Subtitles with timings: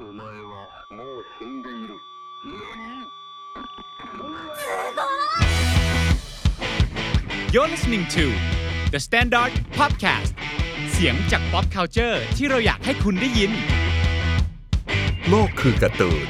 [0.00, 1.94] お前はもう死んでいる
[2.44, 3.02] 何
[7.52, 8.24] You're listening to
[8.90, 10.32] The Standard Podcast
[10.92, 13.52] เสียงจาก pop culture ที่เราอยากให้คุณได้ยิน
[15.28, 16.28] โลกคือการ์ตูน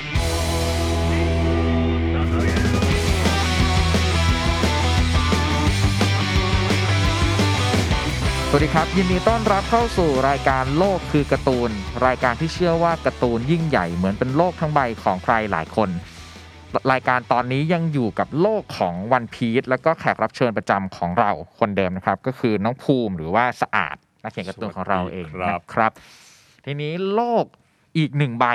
[8.50, 11.72] สวัสดีครับ ยินดีต้อนรับเข้าสู่รายการโลกคือการ์ตูน
[12.08, 15.90] รายการที่เชื่อว่าการ์ตูนยิ่งใหญ่เหมือนเป็นโลกทั้งใบของใครหลายคน
[16.92, 25.92] รายการตอนนี้ยังอยู่กับโลกของวันพีชแล้วก็แขกรับเชิญประจำของเราคนเดิมนะครับ ก็คือน้องภูมิหรือว่าสะอาดนักเขียนการ์ตูนของเราเองครับนะครับ
[26.66, 27.46] ทีนี้โลก
[27.98, 28.46] อีกหนึ่งใบ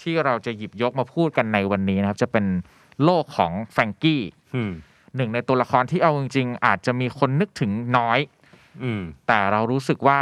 [0.00, 2.46] ที่เราจะหยิบยกมาพูดกันในวันนี้นะครับ จะเป็น
[3.04, 4.22] โลกของแฟรงกี้
[4.56, 4.72] อืม
[5.16, 8.18] หนึ่งในตัวละครที่เอาจริงๆอาจจะมีคนนึกถึงน้อย
[8.84, 10.20] อืม แต่เรารู้สึกว่า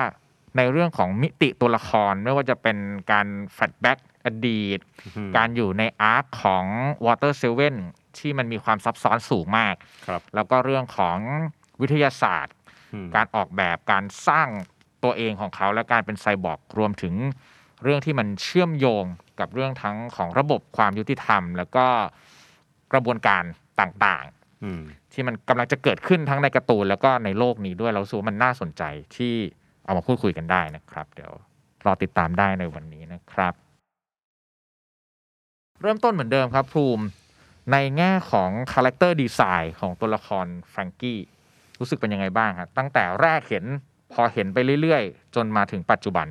[0.56, 2.76] ในเรื่องของมิติตัวละครไม่ว่าจะเป็น
[3.12, 4.78] การ flashback อดีต
[5.16, 6.64] อืมการอยู่ใน arc ของ
[7.06, 7.76] Water Seven
[8.18, 9.74] ที่มันมีความซับซ้อนสูงมาก
[10.06, 11.18] ครับแล้วก็เรื่องของ
[11.80, 12.54] วิทยาศาสตร์
[12.94, 14.48] อืมการออกแบบการสร้าง
[15.04, 17.14] ตัวเองของเขาและการเป็นไซบอร์กรวมถึง
[17.82, 19.04] เรื่องที่มันเชื่อมโยง
[19.40, 21.86] กับเรื่องทั้งของระบบความยุติธรรม แล้วก็
[22.92, 23.42] กระบวนการ
[23.80, 24.24] ต่าง
[24.64, 28.82] อืม ๆ ที่มันกำลังจะเกิดขึ้นทั้งในการ์ตูนแล้วก็ในโลกนี้ด้วยเรารู้สึกว่ามันน่าสนใจ
[29.16, 29.34] ที่
[29.84, 31.32] เอามาพูดคุยกันได้นะครับ เดี๋ยว
[31.84, 33.54] รอติดตามได้ในวันนี้นะครับ
[35.82, 37.04] เริ่มต้นเหมือนเดิมครับภูมิ
[37.72, 41.20] ในแง่ของ character design ของตัวละครแฟรงกี้
[41.78, 43.64] รู้สึกเป็นยังไงบ้างครับตั้งแต่แรกเห็น
[44.12, 46.26] พอเห็นไปเรื่อยๆ จนมาถึงปัจจุบัน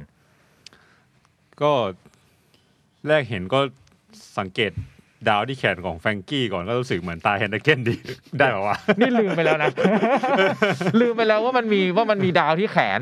[1.61, 1.71] ก็
[3.07, 3.59] แรกเห็นก็
[4.37, 4.71] สังเกต
[5.29, 7.95] ดาวที่แขนของแฟรงกี้ก่อนก็รู้สึกเหมือนตาเฮนเดเกนดี
[8.38, 9.69] ได้ป่าวะนี่ลืมไปแล้วนะ
[11.02, 13.02] ลืมไปแล้วว่ามันมีว่ามันมีดาวที่แขน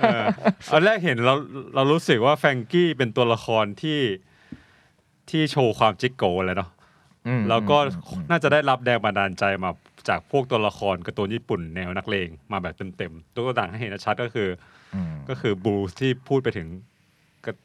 [0.00, 0.24] เออ
[0.72, 1.34] อันแรกเห็นเรา
[1.74, 4.00] เรารู้สึกว่าแฟรงกี้เป็นตัวละครที่
[5.30, 6.70] ที่โชว์ความจิกโกเลยเนาะ
[7.28, 7.76] อืมแล้วก็
[8.08, 9.70] อืมน่าจะได้รับแรงบันดาลใจมา
[10.08, 14.48] จากพวกตัวละครการ์ตูนญี่ปุ่นแนวนักเลงมาแบบเต็มๆตัวอย่างให้เห็นชัดก็คือ
[14.94, 16.68] อืมก็คือบูสที่พูดไปถึง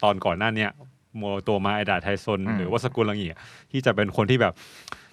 [0.02, 0.70] ตอนก่อนหน้าเนี้ย
[1.16, 3.36] โมตัวมาไอดาไทซนอืมหรือว่าสกุลลังเงีย
[3.70, 4.52] ที่จะเป็นคนที่แบบ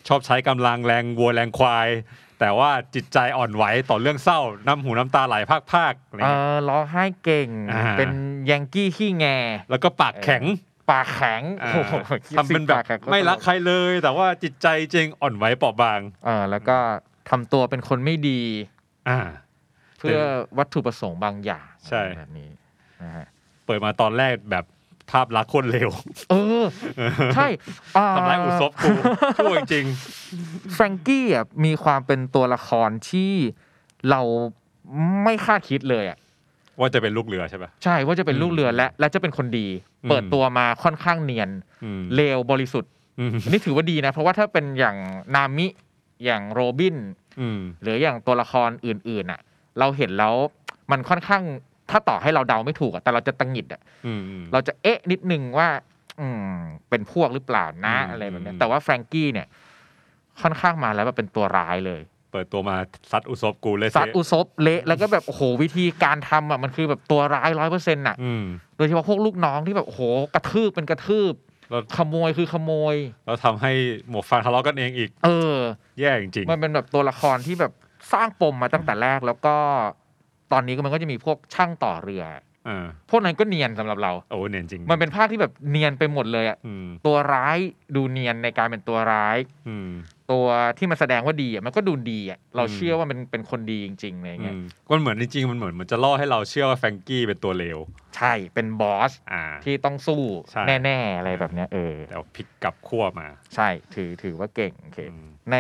[0.07, 1.87] ชอบใช้กำลังแรงวัวแรงควาย
[2.39, 5.35] แต่ว่าจิตใจอ่อนไหวต่อเรื่องเศร้า น้ำหูน้ำตาไหล
[5.73, 8.11] ภาคๆอะไรเอเงี้ยอร้องไห้เก่งอ่าเป็น
[8.51, 9.25] ยังกี้ขี้แง
[9.69, 10.43] แล้วก็ปากแข็ง
[10.91, 11.93] ปากแข็งอ่าโอ้โห
[12.37, 16.77] ทำเป็นแบบปากข็งก็ไม่รักตลใครเลย แต่ว่าจิตใจจริงอ่อนไหวเปราะบางเออแล้วก็
[17.29, 18.41] ทำตัวเป็นคนไม่ดี
[19.09, 19.19] อ่า
[19.99, 20.21] เพื่อ
[20.57, 22.49] วัตถุประสงค์บางอย่างใช่แบบนี้
[23.01, 23.25] นะฮะ
[23.65, 24.65] เปิดมาตอนแรกแบบ
[25.11, 25.89] ภาพลักษณ์คนเลว
[26.31, 26.63] เออ
[27.35, 27.47] ใช่
[27.97, 28.89] อ่ทำร้ายอุซบกู
[29.37, 29.85] ชั่วจริง
[30.73, 33.33] แฟรงกี้อะมีความเป็นตัวละครที่
[34.09, 34.21] เรา
[35.23, 39.67] ไม่คาดคิดเลยอะๆว่าจะเป็นลูกเรือใช่ปะใช่ว่าจะเป็นลูกเรือและ และจะเป็นคนดี
[40.03, 41.49] อืมเปิดตัวมาค่อนข้างเนียน
[41.83, 44.97] อืมเลวบริสุทธิ์อืมอันนี้ถือว่าดีนะ เพราะว่าถ้าเป็นอย่าง
[45.35, 45.67] นามิ
[46.25, 46.97] อย่างโรบิน
[47.39, 49.39] อืมหรืออย่างตัวละครอื่นๆอะ
[49.79, 50.35] เราเห็นแล้ว
[50.91, 51.43] มันค่อนข้าง
[51.91, 55.67] ถ้าต่อให้เราเดาไม่ถูกอะแต่เราจะตังหงิดอะอืมอืมเราจะเอ๊ะนิดนึงว่า
[56.19, 56.55] อืม
[56.89, 59.47] เป็นพวกหรือเปล่านะอืมอะไรแบบเนี้ยอืมแต่ว่าแฟรงกี้เนี่ย
[60.41, 62.01] ค่อนข้างมาแล้วแบบเป็นตัวร้ายเลย
[62.31, 62.75] เปิดตัวมา
[63.11, 68.43] ซัดอุซบกูเลยซัดเซะอุซบเละแล้วก็แบบโอ้โหวิธีการทำอะมันคือแบบตัวร้ายร้อยเปอร์เซ็นต์อะอืม
[68.77, 70.01] โดยเฉพาะพวกลูกน้องที่แบบโอ้โห
[70.33, 71.33] กระทืบเป็นกระทืบ
[71.69, 73.71] แล้วขโมยคือขโมย เราทำให้
[74.09, 75.57] หมวกฟางทะเลาะกันเองอีก เออ
[75.99, 77.71] แย่จริงมันเป็นแบบตัวละครที่แบบ
[78.13, 79.55] สร้างปมมาตั้งแต่แรกแล้วก็
[80.51, 87.57] ตอนนี้ก็มันก็จะมีพวกช่างต่อเรือๆอ่าพวกนั้นก็เนียนสำหรับเราโอ้เนียนจริง มันเป็นภาพที่แบบเนียนไปหมดเลยอะอืมตัวร้าย
[87.95, 89.89] ดูเนียนในการเป็นตัวร้ายอืม
[90.31, 90.45] ตัว
[90.77, 97.77] ที่มันแสดงว่าดีอะมันก็ดูดีอะเราอืมเชื่อว่ามันเป็นคนดีจริงๆอะไรอืเงี้ยมมันเหมือนจริงๆมันเหมือนมันจะล่อให้เราเชื่อว่าแฟรงกี้เป็นตัวเลว
[98.17, 105.55] ใช่เป็นบอสอ่าที่ต้องสู้ใช่แน่ๆอะไรแบบเนี้ยเออแต่ว่าพลิกกลับขั้วมา ใช่ถือถือว่าเก่งโอเคอืมใน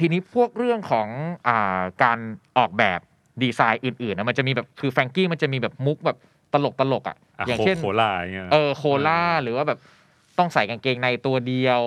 [0.00, 1.08] ทีนี้พวกเรื่องของ
[1.48, 2.18] อ่าการ
[2.58, 3.00] ออกแบบ
[3.42, 6.16] ดีไซน์อื่นๆนะมันจะมีแบบคือแฟรงกี้มันจะมีแบบมุกแบบ
[6.52, 9.78] ตลกตลกๆอะอะอย่างโคเช่นโคล่าอย่างเงี้ยเออโคล่าหรือว่าแบบ
[10.38, 11.82] ต้องใส่กางเกงในตัวเดียว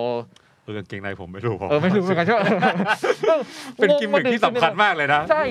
[0.64, 2.40] เออกางเกงในผมไม่รู้ผมเออไม่รู้เหมือนกันใช่ไหม
[3.76, 5.42] เป็นกิมมิคที่สำคัญมากเลยนะใช่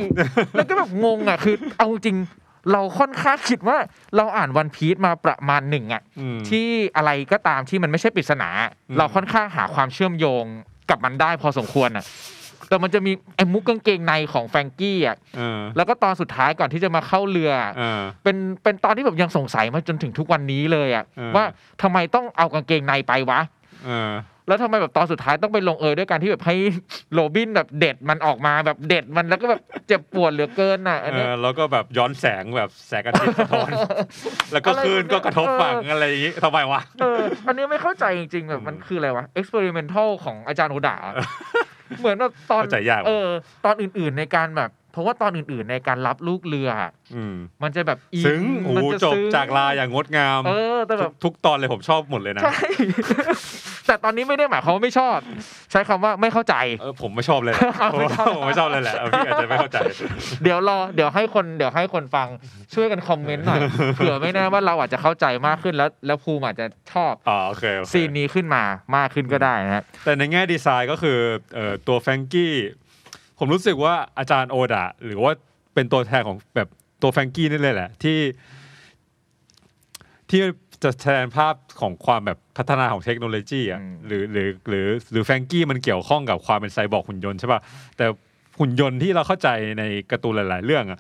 [0.54, 2.18] แล้วก็แบบงงอะคือ เอาจริง
[2.72, 3.78] เราค่อนข้างคิดว่า
[4.16, 6.68] เราอ่านวันพีซมาประมาณหนึ่งอะอืมที่
[6.98, 8.50] อะไรก็ตามที่มันไม่ใช่ปริศนา
[8.90, 10.46] อืมเราค่อนข้างหาความเชื่อมโยง
[10.90, 12.06] กับมันได้พอสมควรอะ
[12.72, 21.46] แต่มันจะมีไอ้มุกกางเกงในของแฟรงกี้อะเออแล้วก็ตอนสุดท้ายก่อนที่จะมาเข้าเรือเออเป็นเป็นตอนที่แบบยังสงสัยมาจนถึงทุกวันนี้เลยอะเออว่า
[21.82, 23.40] ทำไมต้องเอากางเกงในไปวะ
[23.86, 24.12] เออ
[24.48, 26.56] แล้วทำไมแบบตอนสุดท้ายต้องไปลงเอยด้วยการที่แบบให้
[27.14, 33.70] โรบินแบบเด็ดมันออกมาแบบเด็ดมันแล้วก็แบบเจ็บปวดเหลือเกินอะอันเอเนี้ยอแล้วก็แบบย้อนแสงแบบแสงอาทิตย์สะท้อน
[34.54, 40.98] แล้วก็คลื่นก็กระทบฝั่งอะไรอย่างงี้ทำไมวะเอออันนี้ไม่เข้าใจจริงๆแบบมันคืออะไรวะ experimental ของอาจารย์โอดา
[42.00, 43.30] เหมือนแบบตอนเข้าใจยากว่ะเออ
[43.66, 52.56] ตอนอื่นๆในการแบบ เพราะว่าตอนอื่นๆในการรับลูกเรืออะอืมมันจะแบบอินซึ้งโอ้มันโหจะจบซึ้งจากลาอย่างงดงามเออแต่แบบ ทุกตอนเลยผมชอบหมดเลยนะ ใช่
[53.88, 55.18] แต่ตอนนี้ไม่ได้หมายความว่าไม่ชอบ
[55.72, 57.56] ใช้คำว่าไม่เข้าใจเออผมไม่ชอบเลย
[57.94, 59.78] ผมไม่ชอบผมไม่ชอบเลยแหละเออพี่อาจจะไม่เข้าใจ
[60.44, 62.28] เดี๋ยวรอเดี๋ยวให้คนเดี๋ยวให้คนฟัง
[62.74, 63.60] ช่วยกันคอมเมนต์หน่อย
[63.96, 68.64] เผื่อไม่แน่ว่าเราอาจจะเข้าใจมากขึ้นแล้ว แล้วภูมิอาจจะชอบอ๋อโอเคโอเคซีนนี้ขึ้นมา
[68.96, 71.18] มากขึ้นก็ได้นะฮะแต่ในแง่ดีไซน์ก็คือ
[71.56, 72.54] เอ่อตัวแฟรงกี้
[73.40, 75.32] ผมรู้สึกว่าอาจารย์โอดะหรือว่า
[75.74, 76.70] เป็นตัวแทนของแบบ
[77.02, 78.20] ตัวแฟรงกี้นี่เลยแหละที่
[80.30, 80.42] ที่
[80.84, 87.62] จะแทนภาพของความแบบพัฒนาของเทคโนโลยีอะอืมหรือหรือหรือหรือแฟรงกี้มันเกี่ยวข้องกับความเป็นไซบอร์กหุ่นยนต์ใช่ป่ะ
[87.98, 88.06] แต่
[88.60, 89.50] หุ่นยนต์ที่เราเข้าใจ
[89.80, 91.00] ในการ์ตูนหลาย ๆ เรื่องอะ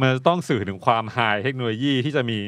[0.00, 2.38] มันต้องสื่อถึงความ high เทคโนโลยีที่จะมี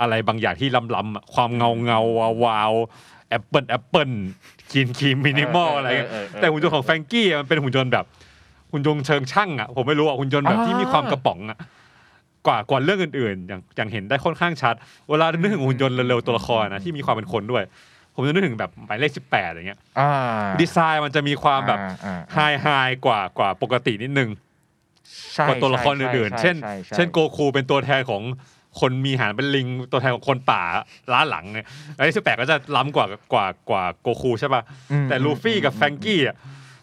[0.00, 2.72] อะไรบางอย่างที่ล้ำๆอะความเงาเงาวาววาว
[3.28, 4.10] Apple Apple
[4.70, 8.04] clean clean minimal อะไรเงี้ยเออเออเออแต่หุ่นยนต์ของแฟรงกี้อะมันเป็นหุ่นยนต์แบบ
[8.72, 11.58] หุ่นยนต์เชิงช่างอะผมไม่รู้อะหุ่นยนต์แบบอ่าที่มีความกระป๋องอะ
[12.46, 14.74] กว่ากว่าเรื่องอื่นๆ อย่างอย่างเห็นได้ค่อนข้างชัด
[15.08, 17.64] เวลานึกถึงหุ่นยนต์เร็วๆตัวละครนะที่มีความเป็นคนด้วย
[18.14, 20.10] ผมจะนึกถึงแบบหมายเลขสิบแปดอย่างเงี้ยอ่า
[20.60, 22.66] ดีไซน์มันจะมีความแบบอ่าอ่าไฮไฮ
[23.06, 24.30] กว่ากว่าปกตินิดนึง
[25.34, 28.22] ใช่กว่าตัวละครอื่นๆ เช่นใใใเช่นโกคูเป็นตัวแทนของ
[28.80, 30.62] คนมีหางเป็นลิงตัวแทนของคนป่า
[31.12, 31.66] ล้าหลังเนี่ย
[31.96, 34.62] ไอ้สิบแปดก็จะล้ำกว่ากว่ากว่าโกคูใช่ป่ะ
[34.92, 36.36] อืมแต่ลูฟี่กับแฟรงกี้อะ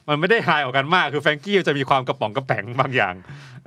[0.09, 3.15] มันไม่ได้ไฮออกกันมากคือแฟรงกี้จะมีความกระป๋องกระแป๋งบางอย่าง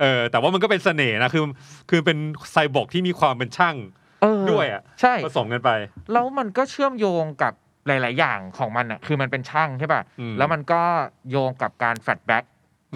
[0.01, 1.43] เออแต่ว่ามันก็เป็นเสน่ห์นะคือ
[1.89, 2.17] คือเป็น
[2.51, 3.75] ไซบอร์กที่มีความเป็นช่าง
[4.21, 5.69] เออด้วยอะใช่ผสมกันไป
[6.11, 7.53] แล้วมันก็เชื่อมโยงกับ
[7.87, 10.81] หลาย ๆ อย่างของมันอะคือมันเป็นช่างใช่ป่ะอืมแล้วมันก็
[11.29, 12.43] โยงกับการ flashback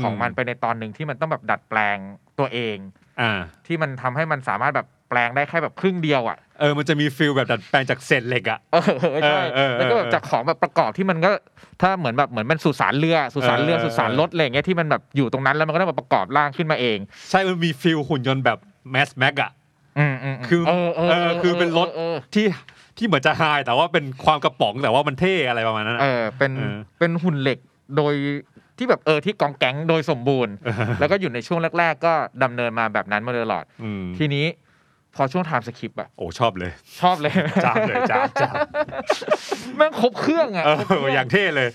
[0.03, 1.97] ของอืมมันไปในตอนหนึ่งที่มันต้องแบบดัดแปลง
[2.39, 2.77] ตัวเอง
[3.21, 8.81] อ่าที่มันทำให้มันสามารถแบบ แปลงได้แค่แบบครึ่งเดียวอะเออมันจะมี feel แบบดัดแปลงจากเศษเหล็กอะเออ
[9.27, 11.31] ใช่เออเออแล้วก็แบบเออจากของแบบประกอบที่มันก็
[11.81, 16.97] ถ้าเหมือนแบบเหมือนมันสุสานเรือสุสานเรือเออเออสุสานรถอะไรอย่างเงี้ยที่มันแบบอยู่ตรงนั้นแล้วมันก็ต้องมาประกอบร่างขึ้นมาเอง
[17.29, 18.57] ใช่มันมีฟิลหุ่นยนต์แบบ
[18.91, 19.51] แมสแม็กอะ
[19.99, 22.45] อืมอืมมคือเออเออเออคือเป็นรถเออที่
[22.97, 27.59] ที่เหมือนจะไฮแต่ว่าเป็นความกระป๋องแต่ว่ามันเท่อะไรประมาณนั้นเออะอเป็นเออเป็นหุ่นเหล็ก
[27.97, 28.13] โดย
[28.77, 30.53] ที่แบบเออที่กองแก๊งโดยสมบูรณ์
[30.99, 34.45] แล้วก็อยู่ในช่วงแรก ๆ ก็ดำเนินมาแบบนั้นมาโดยตลอดอืมทีนี้
[35.15, 36.71] พอช่วงไทม์สคริปต์อะโอ้ชอบเลย
[37.01, 37.33] ชอบเลย
[37.65, 38.55] จ้าบเลยจ้าบจ้าบ
[39.77, 41.69] แม่งครบเครื่องอะเอครบเครื่ออย่างเท่เลย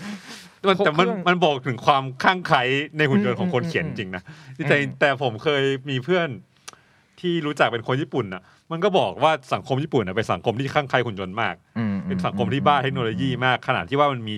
[0.68, 2.62] มันแต่มันครบเครื่องมันบอกถึงความคลั่งไคล้
[2.98, 4.22] ในหุ่นยนต์ของคนอืมเขียนอืมอืมจริงนะ
[4.68, 6.28] แต่อืมแต่ผมเคยมีเพื่อน
[7.20, 8.42] ที่รู้จักเป็นคนญี่ปุ่นอะ
[8.72, 14.36] มันก็บอกว่าสังคมญี่ปุ่นน่ะเป็นสังคมที่คลั่งไคล้หุ่นยนต์มากอืมเป็นสังคมที่บ้าเทคโนโลยีมาก ขนาดที่ว่ามันมี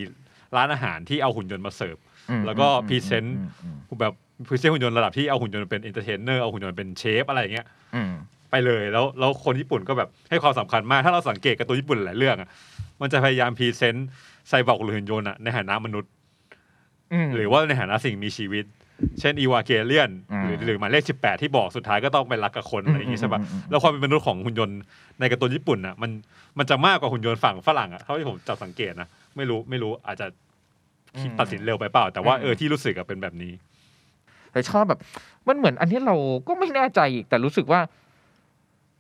[0.56, 1.96] ร้านอาหารที่เอาหุ่นยนต์มาเสิร์ฟ
[2.30, 4.12] อืมแล้วก็อืม present อืมอืมแบบ
[4.48, 8.12] present หุ่นยนต์ระดับที่เอาหุ่นยนต์เป็น entertainer เอาหุ่นยนต์เป็นเชฟอะไรอย่างเงี้ยอืม
[8.50, 12.48] ไปเลยแล้วแล้วคนญี่ปุ่นก็แบบให้ความสำคัญมากถ้าเราสังเกตกับตัวญี่ปุ่นหลายเรื่องอะ
[13.00, 16.10] มันจะพยายาม present cyborg หรือหุ่นยนต์อะในฐานะมนุษย์
[17.12, 18.64] อืมหรือว่าในฐานะสิ่งมีชีวิต
[19.20, 24.78] เช่นอีวานเกเลียนอืมหรือหรือหมายเลขสิบแปดที่บอกสุดท้ายก็ต้องไปรักกับคนอะไรอย่างงี้ใช่ปะอืมอืมอืมแล้วความเป็นมนุษย์ของหุ่นยนต์
[25.20, 26.10] ในการ์ตูนญี่ปุ่นอะมัน
[26.58, 30.26] มันจะมากกว่าหุ่นยนต์ฝั่งฝรั่งอะเท่าที่ผมจับสังเกตนะไม่รู้ไม่รู้อาจจะ
[31.20, 33.52] คิดตัดสินเร็วไปเปล่า แต่ว่าเออที่รู้สึกอะเป็นแบบนี้
[34.52, 35.00] แต่ชอบแบบ
[35.48, 36.16] มันเหมือนอันนี้เรา
[36.48, 37.80] ก็ไม่แน่ใจอีกแต่รู้สึกว่า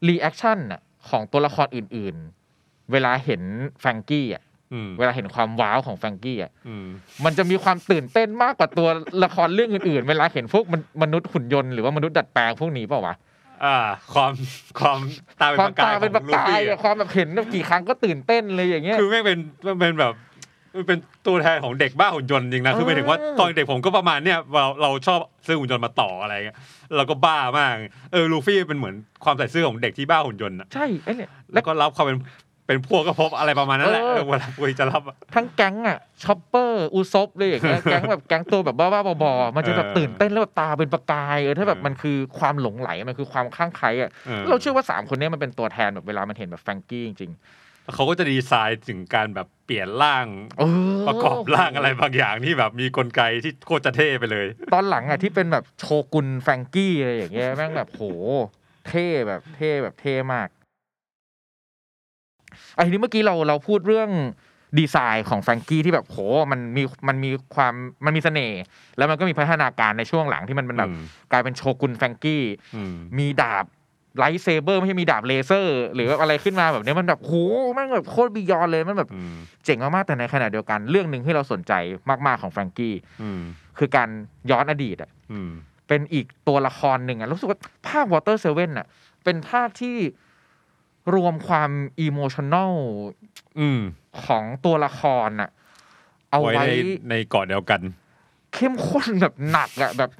[0.06, 2.16] reaction อะของตัวละครอื่น
[2.54, 3.42] ๆ เวลาเห็น
[3.80, 4.42] แฟรงกี้อะ
[4.72, 6.86] อืม เวลาเห็นความ wow ของแฟรงกี้อะอืม
[7.24, 8.88] มันจะมีความตื่นเต้นมากกว่าตัว
[9.24, 13.16] ละครเรื่องอื่น ๆ เวลาเห็นพวกมนมนุษย์หุ่นยนต์หรือว่ามนุษย์ดัดแปลงพวกนี้เปล่าวะ
[13.64, 13.76] อ่า
[14.14, 14.32] ความ
[14.80, 14.98] ความ
[15.40, 20.12] ตาเป็นประกายความตาเป็นประกายของลูฟี่อะอะความแบบเห็นกี่ครั้งก็ตื่นเต้นเลยอย่างเงี้ย คือแม่งเป็นมันเป็นแบบ
[20.76, 26.56] มันเป็นตัวแทนของเด็กบ้าหุ่นยนต์จริงนะคือหมายถึงว่าเออตอนเด็กผมก็ประมาณเนี้ยเราเราชอบซื้อหุ่นยนต์มาต่ออะไรเงี้ย
[26.96, 27.74] เราก็บ้ามาก
[28.12, 28.94] เออลูฟี่เป็นเหมือน
[29.24, 32.18] ความใสซื่อของเด็กที่บ้าหุ่นยนต์อะใช่ไอ้เนี่ยแล้วก็รับความเป็น
[32.66, 47.32] เป็นพวกก็พบอะไรประมาณนั้นแหละเออเออเวลาคุยจะรับอะทั้งแก๊งอะช็อปเปอร์อุซปเลยอย่างเงี้ยแก๊งแบบแก๊งตัวแบบบ้าๆบอๆมันจะแบบเออตื่นเต้นแล้วแบบตาเป็นประกายเออถ้าแบบเออมันคือความหลงใหลมันคือความคลั่งไคล้อะเออเราเชื่อว่าสามคนเนี้ยมันเป็นตัวแทนแบบเวลามันเห็นแบบแฟรงกี้จริง
[47.94, 50.62] เขาก็จะดีไซน์ถึงการแบบเปลี่ยนร่างๆเอ
[51.00, 58.02] อประกอบร่างอะไรบางอย่างที่แบบมีกลไกที่โคตรจะเท่ไปเลย ตอนหลังอะที่เป็นแบบโชกุนแฟรงกี้อะไรอย่างเงี้ยแม่งแบบโห
[58.88, 60.48] เท่แบบเท่แบบเท่มาก
[62.74, 64.10] ไอ้ทีนี้เมื่อกี้เราเราพูดเรื่อง
[64.78, 66.18] ดีไซน์ของแฟรงกี้ที่แบบโห
[66.52, 68.60] มันมีมันมีความมันมีเสน่ห์
[68.96, 71.02] แล้วมันก็มีพัฒนาการในช่วงหลังที่มันเป็นแบบอืม
[71.32, 73.64] กลายเป็นโชกุนแฟรงกี้อืมมีดาบ
[74.16, 77.32] lightsaber ไม่ใช่มีดาบเลเซอร์ หรือแบบอะไรขึ้นมาแบบเนี้ยมันแบบโห
[77.74, 79.34] มันแบบโคตร beyond เลยมันแบบอืม
[79.64, 81.72] เจ๋งมากๆแต่ในขณะเดียวกันเรื่องหนึ่งที่เราสนใจ
[82.26, 83.40] มากๆของแฟรงกี้อืม
[83.78, 84.08] คือการ
[84.50, 85.50] ย้อนอดีตอะอืม
[85.88, 88.86] เป็นอีกตัวละครหนึ่งอะรู้สึกว่าภาค Water Seven อะ
[89.24, 89.96] เป็นภาคที่
[91.14, 92.74] รวมความอิโมชัน a ล
[93.58, 93.80] อืม
[94.24, 95.50] ของตัวละครอะ
[96.30, 96.72] เอาไว้ไว้ใน
[97.10, 97.80] ในเกาะเดียวกัน
[98.54, 100.10] เข้มข้นแบบหนักอะแบบ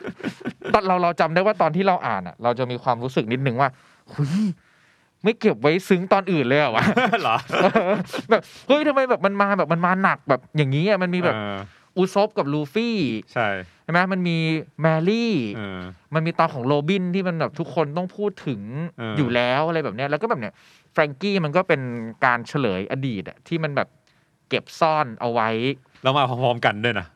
[0.74, 3.68] ตอนเราเราจำได้ว่าตอนที่เราอ่านอะเราจะมีความรู้สึกนิดนึงว่า
[4.12, 4.32] หุย
[5.24, 6.84] ไม่เก็บไว้ซึ้งตอนอื่นเลยเหรอวะ
[7.22, 7.36] เหรอ
[8.30, 11.58] แบบเฮ้ยทำไมแบบมันมาแบบมันมาหนักแบบอย่างนี้อะมันมีแบบเออ
[11.96, 12.96] อุซบกับลูฟี่
[13.32, 13.48] ใช่
[13.82, 14.36] ใช่ไหมมันมี
[14.82, 15.80] แมรี่เออ
[16.14, 18.60] มันมีตอนของโรบินที่มันแบบทุกคนต้องพูดถึง
[18.98, 20.52] เออออยู่แล้วอะไรแบบเนี้ยแล้วก็แบบเนี้ย
[20.92, 21.80] แฟรงกี้มันก็เป็น
[22.24, 23.88] การเฉลยอดีตอะที่มันแบบ
[24.48, 25.48] เก็บซ่อนเอาไว้
[26.02, 27.06] แล้วมาพร้อมๆกันด้วยนะ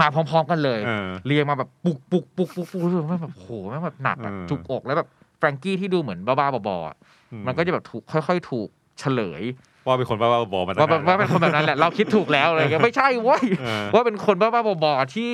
[0.00, 6.96] มาพร้อมๆกันเลย เออ เรียงมาแบบปุกปุกปุกปุกปุกรู้สึกว่าแบบโหแม่งแบบหนักอะเออ จุกอกแล้วแบบแฟรงกี้ที่ดูเหมือนบ้าๆบอๆอะ
[7.32, 8.68] อืมันก็จะแบบถูกค่อย ๆ ถูก
[8.98, 9.42] เฉลย
[9.86, 15.32] ว่าเป็นคนบ้าๆบอๆมาตั้งว่าแบบนานว่าเป็นคนแบบนั้นแหละ เราคิดถูกแล้วอะไรเงี้ยไม่ใช่เว้ยเออว่าเป็นคนบ้าๆบอๆที่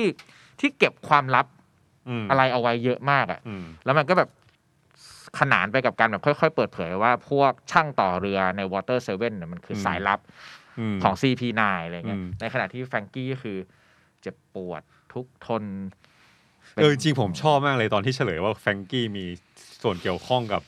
[0.59, 1.45] ที่เก็บความลับ
[2.21, 4.29] มอะไรเอาไว้เยอะมากอะ อืม แล้วมันก็แบบ
[5.39, 10.19] ขนานไปกับการแบบค่อย ๆ เปิดเผยว่าพวกช่างต่อเรือใน Water Seven เนี่ยมันคืออม สายลับ
[10.95, 13.57] ม ของ CP9 อะไรเงี้ย อืม ในขณะที่แฟรงกี้ก็คือ
[14.25, 14.81] เจ็บปวด
[15.13, 15.63] ทุกข์ทน
[16.75, 19.25] ป็นเออจริงๆผมชอบมากเลยตอนที่เฉลยว่าแฟรงกี้มี
[19.81, 20.61] ส่วนเกี่ยวข้องกับ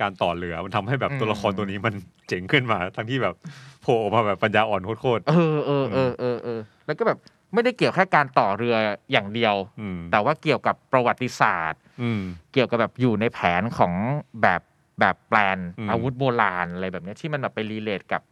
[0.00, 1.94] การต่อเรือ มันทำให้แบบตัวละครตัวนี้มัน
[2.28, 3.34] เจ๋งขึ้นมา ทั้งที่แบบ
[3.82, 7.18] โผล่ออกมาแบบปัญญาอ่อนโคตรเออเออเออเออเออแล้วก็แบบ
[7.54, 8.76] ไม่ได้เกี่ยวแค่การต่อเรือ
[9.12, 12.22] อย่างเดียวๆอืมแต่ว่าเกี่ยวกับประวัติศาสตร์อืม
[12.52, 13.92] เกี่ยวกับแบบอยู่ในแผนของ
[14.42, 14.60] แบบ
[15.00, 18.22] แบบแปลนอืมอาวุธโบราณอะไรแบบเนี้ยที่มันแบบไปรีเลทกับ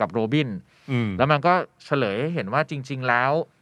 [0.00, 0.48] กับโรบิน
[0.90, 1.52] อืมแล้วมันก็
[1.84, 3.32] เฉลยให้เห็นว่าจริง ๆ แล้ว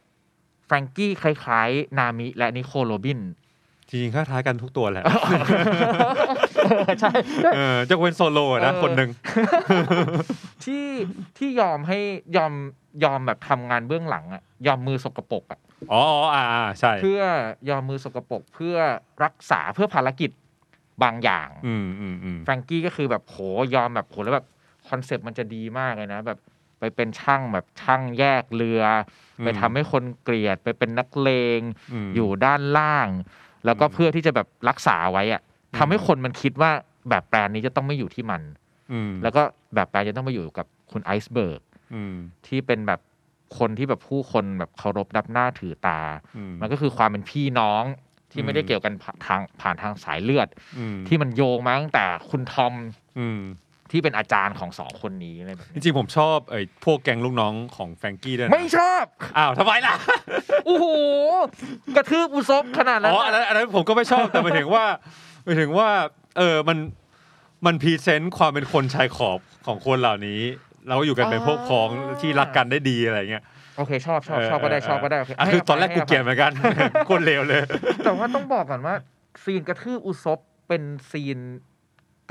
[0.73, 3.19] ฟรงกี้คล้ายๆ นามิและนิโคโรบิน
[3.89, 5.03] จริงๆคล้ายๆกันทุกตัวแหละ
[7.01, 7.11] ใช่
[7.55, 9.09] เออจะเว้นโซโล่นะเออคนหนึ่ง
[10.63, 10.85] ที่
[11.37, 11.99] ที่ยอมให้
[12.37, 12.53] ยอม
[13.03, 15.59] ยอมแบบทำงานเบื้องหลังอะยอมมือสกปรกอะ
[15.91, 17.21] อ๋ออ๋ออ่าอ่าใช่ เพื่อ
[17.69, 18.77] ยอมมือสกปรกเพื่อ
[19.23, 20.31] รักษาเพื่อภารกิจ
[21.03, 23.37] บางอย่างอืมอืมอืมแฟรงกี้ก็คือแบบโห
[23.75, 24.47] ยอมแบบโหแล้วแบบ
[24.89, 26.39] concept มันจะดีมากเลยนะแบบ
[26.81, 28.83] ไปเป็นช่างแบบช่างแยกเรือ
[29.43, 33.07] ไปทำให้คนเกลียดไปเป็นนักเลงอยู่ด้านล่าง
[33.65, 35.41] แล้วก็อืมเพื่อที่จะแบบรักษาไว้อะ
[35.77, 36.71] ทำให้คนมันคิดว่า
[37.09, 38.41] แบบแปลนนี้จะต้องไม่อยู่ที่มัน
[38.93, 39.41] อืมแล้วก็
[39.75, 41.61] แบบแปลนจะต้องมาอยู่กับคุณไอซ์เบิร์ก
[41.93, 42.15] อืม
[42.47, 42.99] ที่เป็นแบบ
[43.57, 45.99] คนที่แบบผู้คนแบบเคารพนับหน้าถือตา
[46.37, 47.83] อืมมันก็คือความเป็นพี่น้อง
[48.31, 50.47] ที่ไม่ได้อืมเกี่ยวกันผ่านทางผ่านทางสายเลือด
[50.77, 52.73] อืมที่มันโยงมาตั้งแต่คุณทอม
[53.19, 53.41] อืม
[53.91, 59.03] ที่เป็นอาจารย์ของสองคนนี้อะไรแบบนี้จริงๆผมชอบไอ้พวกแก๊งลูกน้องของแฟรงกี้ด้วยนะไม่ชอบ
[59.37, 59.95] อ้าวทำไมล่ะ
[60.65, 60.85] โอ้โห
[61.95, 64.85] กระทืบอุซปขนาดนั้นอ๋ออันนั้นอันนั้นผมก็ไม่ชอบแต่หมายถึงว่า
[65.45, 65.89] หมายถึงว่า
[66.37, 66.77] เออมัน
[67.65, 70.41] มัน present ความเป็นคนชายขอบของคนเหล่านี้
[70.87, 71.89] เราอยู่กันเป็นพวกพ้อง
[72.21, 73.43] ที่รักกันได้ดีอะไรเงี้ย
[73.77, 76.51] โอเคชอบชอบชอบก็ได้ชอบก็ได้โอเคอะคือตอนแรกกูเกลียดเหมือนกัน
[77.09, 77.61] คนเลวเลย
[78.03, 78.95] แต่ว่าต้องบอกก่อนว่า
[79.43, 81.37] scene กระทืบอุซปเป็น scene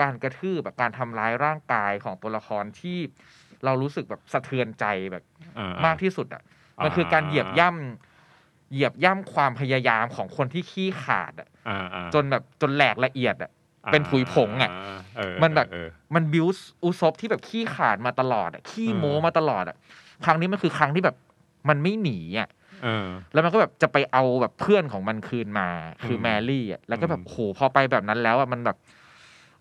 [0.01, 2.99] การกระทืบแบบการทำร้ายร่างกายของตัวละครที่
[3.65, 5.25] เรารู้สึกแบบสะเทือนใจแบบ
[5.85, 6.43] มากที่สุดอะ
[6.85, 13.51] มันคือการเหยียบย่ำเหยียบย่ำความพยายามของคนที่ขี้ขลาดอะอ่าอ่าจนแบบจนแหลกละเอียดอะ
[13.93, 14.71] เป็นผุยผงอะ
[15.17, 19.77] เออมันแบบเออมัน build อุซปที่แบบขี้ขลาดมาตลอดอะขี้โม้เออมาตลอดอะ
[20.25, 21.17] ครั้งนี้มันคือครั้งที่แบบ
[21.69, 22.49] มันไม่หนีอะ
[22.85, 25.69] เออแล้วมันก็แบบจะไปเอาแบบเพื่อนของมันคืนมา
[26.05, 28.77] คืออมแมรี่อะแล้วก็แบบอืมโหพอไปแบบนั้นแล้วอะมันแบบ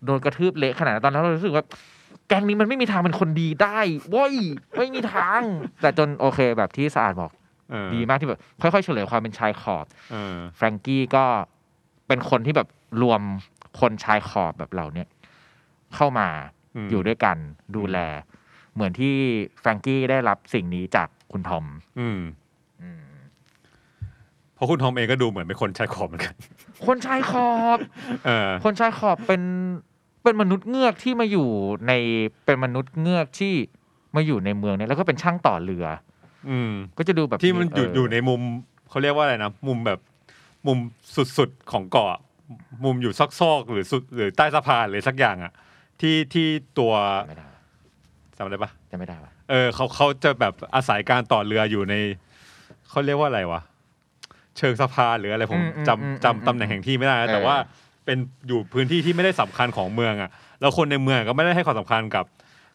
[0.04, 1.64] โดนกระทืบเละขนาดนั้นตอนนั้นเรารู้สึกว่า
[2.28, 3.78] แก๊งนี้มันไม่มีทางเป็นคนดีได้
[4.10, 4.34] เว้ย
[4.76, 5.40] ไม่มีทาง
[5.82, 7.30] แต่จนโอเคแบบที่สะอาดบอก
[7.70, 11.24] เออดีมากที่แบบค่อยๆเฉลยความเป็นชายขอบเออแฟรงกี้ก็
[12.08, 12.68] เป็นคนที่แบบ
[13.02, 13.20] รวม
[13.80, 15.08] คนชายขอบแบบเหล่าเนี้ย
[15.94, 16.28] เข้ามา
[16.84, 17.36] มอยู่ด้วยกัน
[17.76, 17.98] ดูแล
[18.74, 19.14] เหมือนที่
[19.60, 21.64] แฟรงกี้ได้รับสิ่งนี้จากคุณทอม
[21.98, 22.20] อืม
[22.82, 23.02] อืม
[24.54, 26.34] เพราะคุณทอมเองก็ดูเหมือนเป็นคนชายขอบเหมือนกัน
[26.86, 27.78] คนชายขอบ
[28.26, 29.42] เออคนชายขอบเป็น
[30.22, 31.48] เป็นมนุษย์เงือกที่มาอยู่
[31.86, 31.92] ใน
[32.44, 33.54] เป็นมนุษย์เงือกที่
[34.16, 35.86] มาอยู่ในเมืองเนี่ยแล้วก็เป็นช่างต่อเรือ
[36.50, 38.40] อืม ก็จะดูแบบที่มันอยู่เอยู่ในมุม
[38.88, 40.00] เขาเรียกว่าอะไรนะมุมแบบ
[40.66, 40.78] มุม
[41.38, 42.20] สุดๆของเกาะ
[42.84, 45.52] มุมอยู่ซอกๆหรือสุดหรือใต้สะพานหรือสักอย่างอะ
[46.00, 46.46] ที่ที่
[46.78, 46.92] ตัว
[47.26, 47.46] จำไม่ได้
[48.36, 51.94] จำได้ปะจำไม่ได้วะเออเขาเขาจะแบบอาศัยการต่อเรืออยู่ใน
[52.88, 53.60] เขาเรียกว่าอะไรวะ
[54.58, 57.56] เชิงสะพานหรืออะไรผมจำจำตำแหน่งแห่งที่ไม่ได้นะแต่ว่า
[58.04, 60.30] เป็นอยู่พื้นที่ที่ไม่ได้สำคัญของเมืองอะ
[60.60, 62.26] แล้วคนในเมืองก็ไม่ได้ให้ความสำคัญกับ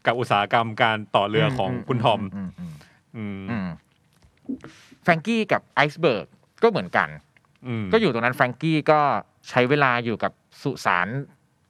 [0.06, 2.74] กับอุตสาหกรรมการต่อเรือของคุณทอมอืมอืม
[3.18, 3.68] อืมอืม
[5.04, 6.26] แฟรงกี้กับไอซ์เบิร์ก
[6.64, 7.10] ก็เหมือนกัน
[7.68, 9.00] อืมก็อยู่ตรงนั้นแฟรงกี้ก็
[9.50, 11.08] ใช้เวลาอยู่กับสุสาน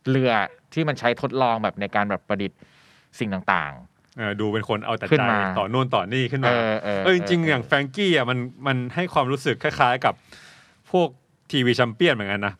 [0.09, 0.31] เรือ
[0.73, 2.59] ที่มันใช้ทดลองแบบในการแบบประดิษฐ์
[3.19, 3.73] สิ่งต่าง
[4.17, 10.13] เออดูเป็นคนเอาแต่ขึ้ใจนมาต่อนู่นต่อนี่ขึ้นๆเอมาอเออเออจริงๆอย่างแฟรงกี้อะมันมันให้ความรู้สึกคล้ายๆกับ
[10.91, 11.07] พวก
[11.51, 12.53] ทีวีแชมเปี้ยนเหมือนกันนะ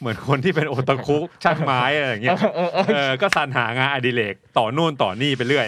[0.00, 5.66] เหมือนคนที่เป็นโอตาคุช่างไม้อะไรอย่างเงี้ยเออเออเออเออก็สรรหางานอดิเรกต่อนู่นต่อนี่ไปเรื่อย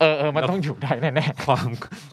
[0.00, 1.68] เออเออมันต้องอยู่ได้แน่ความ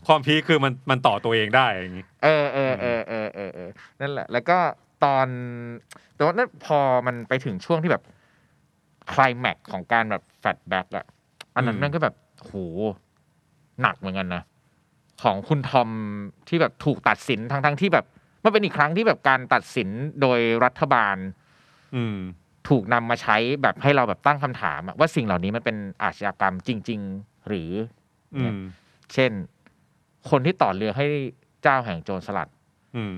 [0.08, 3.70] ความพีคคือมันมันต่อตัวเองได้อย่างงี้ๆเออเออเออเออเออเออ
[4.02, 4.58] นั่นแหละ แล้วก็
[5.04, 5.28] ตอน
[6.16, 8.04] แต่ว่านั่นพอมันไปถึงช่วงที่แบบ
[9.14, 11.06] คลายแม็กของการแบบแฟลชแบ็กอะ
[11.56, 12.54] อันนั้นนั่นก็แบบโห
[13.82, 14.44] หนักเหมือนกันนะ
[15.24, 15.90] ของคุณทอม
[16.48, 18.06] ที่แบบถูกตัดสินทั้งทั้งๆที่แบบ
[18.44, 19.90] มันเป็นอีกครั้งที่แบบการตัดสิน
[20.22, 21.18] โดยรัฐบาล
[21.96, 22.18] อืม
[22.70, 27.72] ถูกนำมาใช้แบบให้เราแบบตั้งคำถามอะว่าสิ่งเหล่านี้มันเป็นอาชญากรรมจริง ๆ หรือ
[28.36, 28.60] อืม
[29.14, 29.32] เช่น
[30.30, 31.06] คนที่ต่อเรือให้
[31.64, 32.50] เจ้าแห่งโจรสลัด
[32.98, 33.18] อืม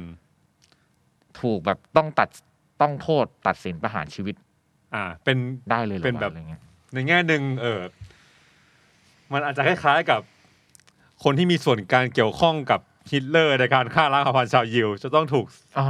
[1.41, 2.29] ถูกแบบต้องตัด
[2.82, 4.36] ต้องโทษตัดสินประหารชีวิต
[4.96, 5.38] อ่า เป็น
[5.70, 6.62] ได้เลยหรอเป็นแบบ วะอะไรเงี้ย
[6.94, 7.82] ในแง่หนึ่งเออ
[9.34, 10.22] มันอาจจะคล้ายๆกับ
[11.24, 15.45] คนที่มีส่วนการเกี่ยวข้องกับ ฮิตเลอร์ในการฆ่าล้างเผ่าพันธุ์ชาวยิว จะต้องถูก
[15.79, 15.88] อ่า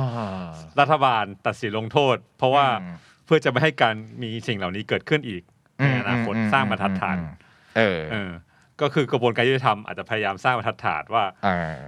[0.79, 2.95] รัฐบาลตัดสินลงโทษ เพราะว่าอืม
[3.25, 5.41] เพื่อจะไม่ให้การมีสิ่งเหล่านี้เกิดขึ้นอีก
[5.77, 7.33] ในอนาคตอืมสร้างบรรทัดฐานอืม
[7.77, 8.31] เออเออ
[8.81, 11.83] ก็คือกระบวนการยุติธรรมอาจจะพยายามสร้างบรรทัดฐานว่า เออ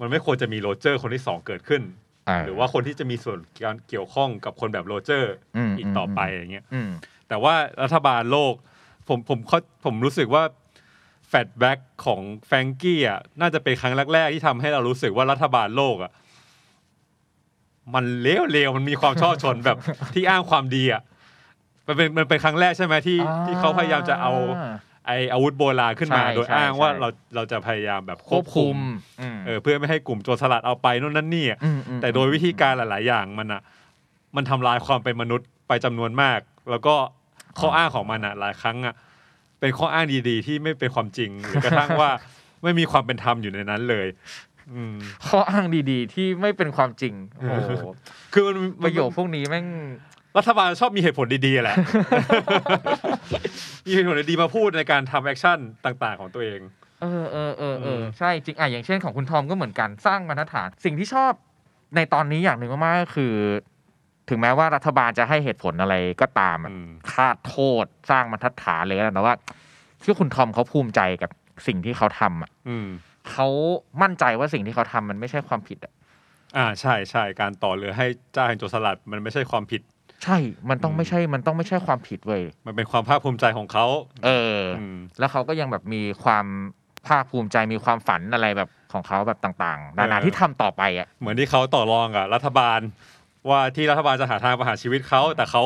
[0.00, 1.82] มันไม่ควรจะมีโรเจอร์คนที่สองเกิดขึ้น
[2.26, 5.32] เหรือว่าคนที่จะมีส่วนการเกี่ยวข้องกับคนแบบโรเจอร์
[5.68, 6.90] มอีกต่อไปอย่างเงี้ย อืม
[7.28, 8.54] แต่ว่ารัฐบาลโลก
[9.08, 10.42] ผมผมเขาผมรู้สึกว่า
[11.28, 16.12] flashback ของแฟรงกี้อะน่าจะเป็นครั้งแรกๆที่ทำให้เรารู้สึกว่ารัฐบาลโลกอะ
[17.94, 19.76] มันเลวเลวมันมีความชอบชนแบบ
[20.14, 21.02] ที่อ้างความดีอะ
[21.86, 24.32] มันเป็นมันเป็นครั้งแรกใช่ไหมที่ที่เขาพยายามจะเอา
[25.06, 28.76] ไออาวุธโบราณขึ้นมา ใช่โดยใช่อ้างว่าใช่ เราเราจะพยายามแบบควบคุม
[29.46, 33.62] เออเพื่อไม่ให้กลุ่มโจรสลัดเอาไปนู่นนั่นนี่อะมอืมแต่โดยวิธีการหลาย ๆ อย่างมันอะ
[34.36, 36.40] มันทำลายความเป็นมนุษย์ไปจำนวนมาก
[36.70, 36.94] แล้วก็
[37.58, 38.94] ข้ออ้างของมันอะหลายครั้งอะ
[39.60, 42.10] เป็นข้ออ้างดีๆ ที่ไม่เป็นความจริงหรือกระทั่งว่า
[42.62, 44.06] ไม่มีความเป็นธรรมอยู่ในนั้นเลย
[44.72, 44.96] อืม
[45.28, 47.70] ข้ออ้างดีๆ ที่ไม่เป็นความจริงโอ้โห
[48.32, 49.66] คือมันประโยคพวกนี้แม่ง
[50.38, 51.76] รัฐบาลชอบมีเหตุผลดีๆแหละ
[53.86, 56.60] มีเหตุผลดีๆมาพูดในการทำแอคชั่นต่าง ๆ ของตัวเอง
[57.02, 61.32] เออเออเออเอออืมใช่จริงอะอย่างเช่นของคุณทอมก็เหมือนกันสร้างบรรทัดฐาน สิ่งที่ชอบ
[61.96, 63.34] ในตอนนี้อย่างหนึ่งมากๆก็คือ
[64.28, 69.34] ถึงแม้ว่ารัฐบาลจะให้เหตุผลอะไรก็ตามอะอืมคาดโทษสร้างบรรทัดฐานเลยนะแต่ว่า
[70.02, 71.30] ที่คุณทอมเขาภูมิใจกับ
[71.66, 72.86] สิ่งที่เขาทำอะอืม
[73.30, 73.48] เขา
[74.02, 75.92] มั่นใจว่าสิ่งที่เขาทำมันไม่ใช่ความผิดอะ
[76.56, 79.82] อ่าใช่ใช่การต่อเรือให้เจ้าแห่งโจรสลัดมันไม่ใช่ความผิด
[80.24, 80.36] ใช่
[80.70, 83.86] มันต้องอืมไม่ใช่ มันต้องไม่ใช่ความผิดเว้ยมันเป็นความภาคภูมิใจของเขา
[84.24, 86.46] เอออมแล้วเขาก็ยังแบบมีความ
[87.08, 92.78] ภาคภูมิใจมีความฝันอะไรแบบของเขาแบบต่างๆนานาเออที่ทำต่อไปอะเหมือนที่เขาต่อรองกับรัฐบาล
[93.50, 95.62] ว่าที่รัฐบาลจะหาทางประหารชีวิตเขาแต่เขา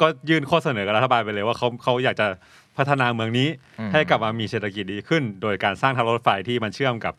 [0.00, 2.26] ก็ยื่นข้อเสนอกับรัฐบาลไปเลยว่าเขาเขาอยากจะ
[2.76, 7.14] พัฒนาเมืองนี้อืมให้กลับมามีเศรษฐกิจดีขึ้น โดยการสร้างทางรถไฟที่มันเชื่อมกับ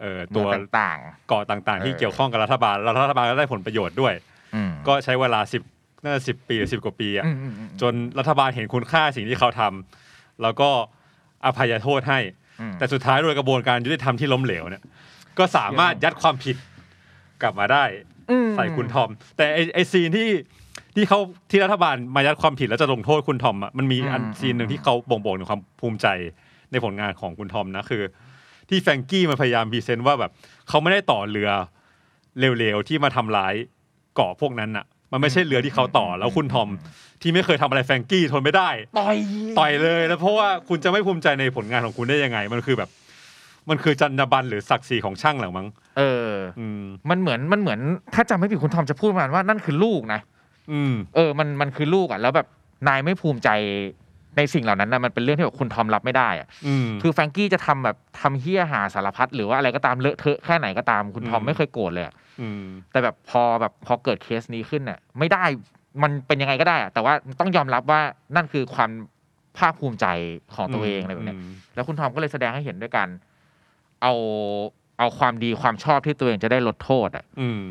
[0.00, 0.50] เอ่อตัตัวว
[0.80, 0.98] ต่าง
[1.28, 5.62] เกาะต่างๆ ที่เออเกี่ยวข้องกับรัฐบาลแล้วรัฐบาลก็ได้ผลประโยชน์ด้วยๆอืมก็ใช้เวลาสิบ
[6.02, 10.68] น่าจะสิบปีหรือสิบกว่าปีอะอืมอืมอืมจนรัฐบาลเห็นคุณค่าสิ่งที่เขาทำแล้วก็
[11.44, 12.20] อภัยโทษให้
[12.60, 14.82] อืมแต่สุดท้ายโดยกระบวนการยุติธรรมที่ล้มเหลวเนี่ย
[15.38, 16.56] ก็สามารถยัดความผิด
[17.42, 17.84] กลับมาได้
[18.18, 18.19] อืม
[18.56, 20.28] ใส่คุณทอม แต่ไอไอ scene ที่
[20.96, 21.18] ที่เขา
[21.50, 26.06] ที่รัฐบาลมายัดความผิดแล้วจะลงโทษคุณทอมอะมันมีอัน scene หนึ่งที่เขาบ่งบอกถึงความภูมิใจ
[26.70, 28.02] ในผลงานของคุณทอมนะคือ
[28.68, 30.30] ที่แฟรงกี้มันพยายาม present ว่าแบบ
[30.68, 31.50] เขาไม่ได้ต่อเรือ
[32.58, 33.54] เร็วๆที่มาทำร้าย
[34.14, 36.68] เกาะพวกนั้นอะ มันไม่ใช่เรือที่เขาต่อแล้วคุณทอม
[37.22, 39.16] ที่ไม่เคยทำอะไรแฟรงกี้ทนไม่ได้ ต่อย
[39.58, 42.90] ต่อยเลย แล้วเพราะว่าคุณจะไม่ภูมิใจในผลงานของคุณได้ยังไง มันคือแบบ
[43.70, 47.80] มันคือจรรยาบรรณหรือศักดิ์ศรีของช่างเหรือมั้งเออ อืม มันเหมือนมันเหมือน
[48.14, 50.20] ถ้าจำไม่ผิดคุณทอมจะพูดประมาณว่านั่นคือลูกนะ
[50.72, 52.46] อืม เออมันมันคือลูกอะแล้วแบบ
[52.88, 53.48] นายไม่ภูมิใจ
[54.36, 65.44] ในสิ่งเหล่านั้นนะมันเป็นเรื่องที่แบบคุณทอมรับไม่ได้อะอืม คือแฟรงกี้จะทำแบบทำเฮี้ยหาสารพัดหรือว่าอะไรก็ตามเลอะเทอะแค่ไหนก็ตามคุณทอมอืม ไม่เคยโกรธเลยอะอืม แต่แบบพอแบบพอเกิดเคสนี้ขึ้นเนี่ยไม่ได้
[66.02, 68.00] มันเป็นยังไงก็ได้อะแต่ว่าต้องยอมรับว่า
[68.36, 68.90] นั่นคือความ
[69.58, 70.06] ภาคภูมิใจ
[70.54, 73.08] ของตัวเองอะไรแบบเนี้ยมแล้วคุณทอมก็เลยแสดงให้เห็นด้วยกัน
[74.02, 74.14] เอา
[74.98, 77.62] เอาความดีความชอบที่ตัวเองจะได้ลดโทษอะอืม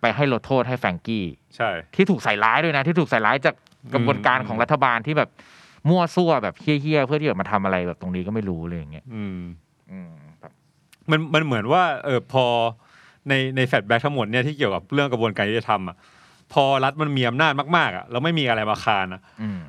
[0.00, 1.26] ไปให้ลดโทษให้แฟรงกี้
[1.56, 3.54] ใช่ ที่ถูกใส่ร้ายด้วยนะ ที่ถูกใส่ร้ายจาก
[3.94, 5.30] กระบวนการอืมของรัฐบาลที่แบบ
[5.88, 9.40] มั่วซั่วแบบเหี้ยๆเพื่อที่แบบมาทำอะไรแบบตรงนี้ก็ไม่รู้เลยอย่างเงี้ยอืม
[9.90, 10.52] อืมแบบ
[11.10, 12.44] มันมันเหมือนว่า เออพอ
[13.28, 15.96] ในใน flashback ทั้งหมดเนี่ยที่เกี่ยวกับเรื่องกระบวนการยุติธรรมอะ
[16.52, 19.60] พอรัฐมันมีอำนาจมากๆอะแล้วไม่มีอะไรมาคานอะ อืม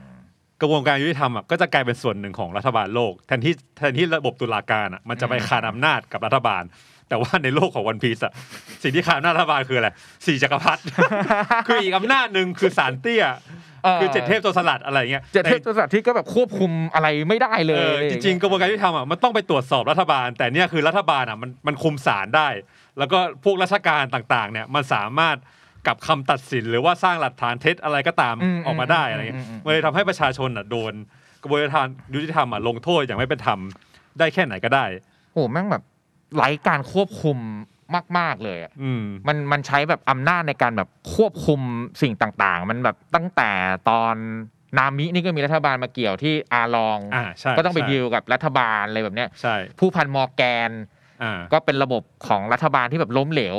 [0.63, 6.63] กระบวนการยุติธรรมอะก็จะกลายเป็นส่วนหนึ่งของรัฐบาลโลกแทนที่แทนที่ระบบตุลาการอะมันจะไปคานอำนาจกับรัฐบาล
[7.09, 8.33] แต่แต่ว่าในโลกของวันพีซอะ
[8.83, 9.89] สิ่งที่ขาดอำนาจรัฐบาลคืออะไร
[10.25, 10.81] สี่จักรพรรดิ
[11.67, 13.25] คืออีกอำนาจหนึ่งคือสารเตี้ย
[14.01, 22.47] คือเจ็ดเทพตัวสลัดอะไรเงี้ยเจ็ดเทพตัวสัตว์ที่ก็แบบควบคุมอะไรไม่ได้เลเอยอจริงๆกระบวนการยุติธรรมอะมันต้องไปตรวจสอบรัฐบาล แต่เนี่ยคือรัฐบาลอะมันมันคุมศาลได้
[22.97, 25.37] แล้วก็พวกราชการต่างๆเนี่ยมันสามารถ
[25.85, 30.93] กลับคำตัดสินหรือว่าสร้างหลักฐานเท็จอะไรก็ตามอืมออกมาได้อะไรเงี้ยอืมอืมอืมมันเลยทำให้ประชาชนอะโดน
[31.41, 33.59] กระบวนการยุติธรรมอะลงโทษอย่างไม่เป็นธรรม
[34.19, 34.85] ได้แค่ไหนก็ได้
[35.33, 35.83] โอ้แม่งแบบ
[36.35, 37.37] ไร้การควบคุม
[38.17, 41.59] มาก ๆ เลยอะอืมมันมันใช้แบบอำนาจในการแบบควบคุม
[42.01, 43.51] สิ่งต่าง ๆ มันแบบตั้งแต่
[43.89, 44.15] ตอน
[44.77, 50.71] นามินี่ก็มีรัฐบาลมาเกี่ยวที่อาลองอ่าใช่ก็ต้องไปใช่ดีลกับรัฐบาลอะไรแบบเนี้ยใช่ผู้พันมอร์แกน
[51.23, 53.57] อ่าก็เป็นระบบของรัฐบาลที่แบบล้มเหลว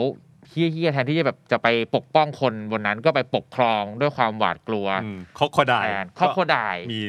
[0.51, 7.01] เฮี้ยๆแทนที่จะแบบจะไปปกป้องคนบนนั้นก็ไปปกครองด้วยความหวาดกลัวอืมคอกคอดายแทนครอบครัวดายมี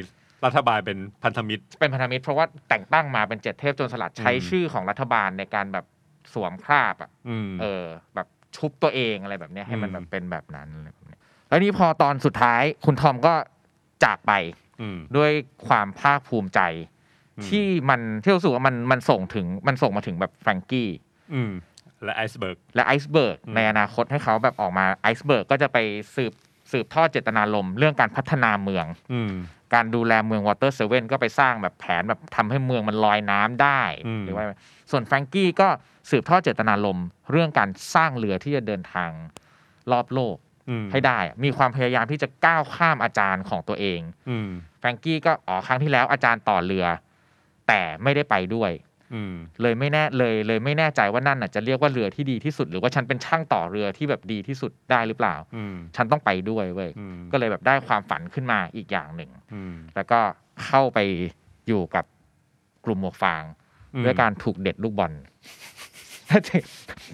[0.46, 5.86] รัฐบาลเป็นพันธมิตร เป็นพันธมิตรเพราะว่าแต่งตั้งมาเป็นเจ็ดเทพโจรสลัดใช้อืมชื่อของรัฐบาลในการแบบ
[6.34, 11.20] สวมคราบอะอืมเออ แบบชุบตัวเองอะไรแบบเนี้ยให้มันอืมแบบเป็นแบบนั้นอะไรแบบเนี้ย
[11.50, 13.34] แล้วนี่พอตอนสุดท้ายคุณทอมก็
[14.04, 14.34] จากไป
[14.82, 15.32] อืมด้วย
[15.68, 16.62] ความภาคภูมิใจ
[17.38, 20.90] อืมที่มันที่รู้สึกว่ามันมันส่งถึงมันส่งมาถึงแบบแฟรงกี้
[21.34, 21.52] อืม
[22.04, 25.78] และไอซ์เบิร์กและไอซ์เบิร์กอืมในอนาคตให้เขาแบบออกมาไอซ์เบิร์กก็จะไป
[26.16, 26.34] สืบ
[26.72, 29.34] สืบทอดเจตนารมณ์เรื่องการพัฒนาเมืองอืม
[29.74, 34.46] การดูแลเมืองวอเตอร์เซเว่นก็ไปสร้างแบบแผนแบบทำให้เมืองมันลอยน้ำได้อืมหรือว่า
[34.92, 35.68] ส่วนแฟรงกี้ก็
[36.12, 39.12] สืบทอดเจตนารมณ์เรื่องการสร้างเรือที่จะเดินทาง
[39.92, 40.38] รอบโลก
[40.70, 46.86] อืมให้ได้อะมีความพยายามที่จะก้าวข้ามอาจารย์ของตัวเองอืมแฟรงกี้ก็อ๋อครั้งที่แล้วอาจารย์ต่อเรือ
[47.68, 48.72] แต่ไม่ได้ไปด้วย
[49.14, 60.20] อืมเลยไม่แน่เลยเลยไม่แน่ใจว่านั่นน่ะจะเรียกว่าเรือที่ดีที่สุด หรือว่าฉันเป็นช่างต่อเรือที่แบบดีที่สุดได้หรือเปล่า อืมฉันต้องไปด้วยเว้ยอืมก็เลยแบบได้ความฝันขึ้นมาอีกอย่างหนึ่ง อืมแล้วก็
[60.66, 61.00] เข้าไป
[61.68, 62.06] อยู่กับ
[62.86, 63.44] กลุ่มหมวกฟาง
[63.96, 65.14] อืมด้วยการถูกเด็ดลูกบอล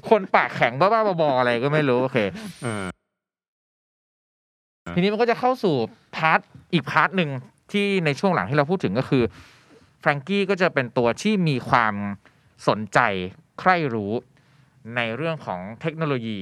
[0.10, 2.18] คนปากแข็งบ้าๆบอๆอะไรก็ไม่รู้ โอเค
[2.64, 2.86] เออ
[4.96, 5.76] ทีนี้มันก็จะเข้าสู่
[6.16, 6.40] part
[6.74, 7.30] อีก part หนึ่ง
[7.72, 9.24] ที่ในช่วงหลังที่เราพูดถึงก็คือ
[10.02, 11.94] แฟรงกี้ก็จะเป็นตัวที่มีความ
[12.68, 13.00] สนใจ
[13.60, 14.14] ใคร่รู้
[14.96, 16.40] ในเรื่องของเทคโนโลยี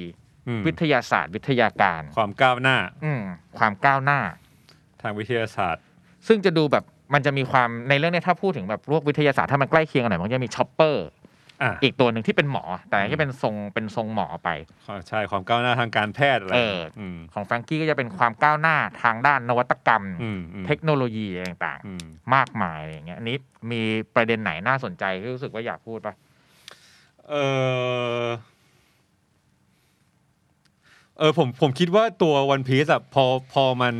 [0.47, 3.21] อืมวิทยาศาสตร์ วิทยาการ ความก้าวหน้า อืม
[3.57, 4.19] ความก้าวหน้า
[5.01, 5.83] ทางวิทยาศาสตร์
[6.27, 11.05] ซึ่งจะดูแบบมันจะมีความในเรื่องเนี้ยถ้าพูดถึงแบบพวกวิทยาศาสตร์ถ้ามันใกล้เคียงกันหน่อยมันจะมีช็อปเปอร์
[11.63, 14.49] อะ อีกตัวหนึ่งที่เป็นหมอ แต่อันนี้เป็นทรงเป็นทรงหมอไป
[15.09, 23.37] ใช่ความก้าวหน้าทางการแพทย์อะไรเอออืม ของแฟรงกี้ก็จะเป็นความก้าวหน้าทางด้านนวัตกรรม อืมอืมเทคโนโลยีอะไรต่างอืม ๆ มากมายอะไรอย่างเงี้ยอันนี้
[23.71, 23.81] มี
[24.15, 26.15] ประเด็นไหนน่าสนใจที่รู้สึกว่าอยากพูดปะ
[27.29, 27.35] เอ
[28.23, 28.25] อ
[31.17, 33.95] เออผมผมคิดว่าตัววันพีซอะพอพอมัน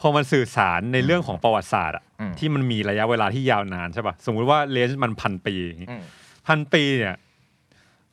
[0.00, 6.04] พอมันสื่อสารในเรื่องของประวัติศาสตร์อะอืมที่มันมีระยะเวลาที่ยาวนานใช่ป่ะ สมมุติว่าเลนส์มันพันปีอย่างงี้อืม
[6.46, 7.16] พันปีเนี่ย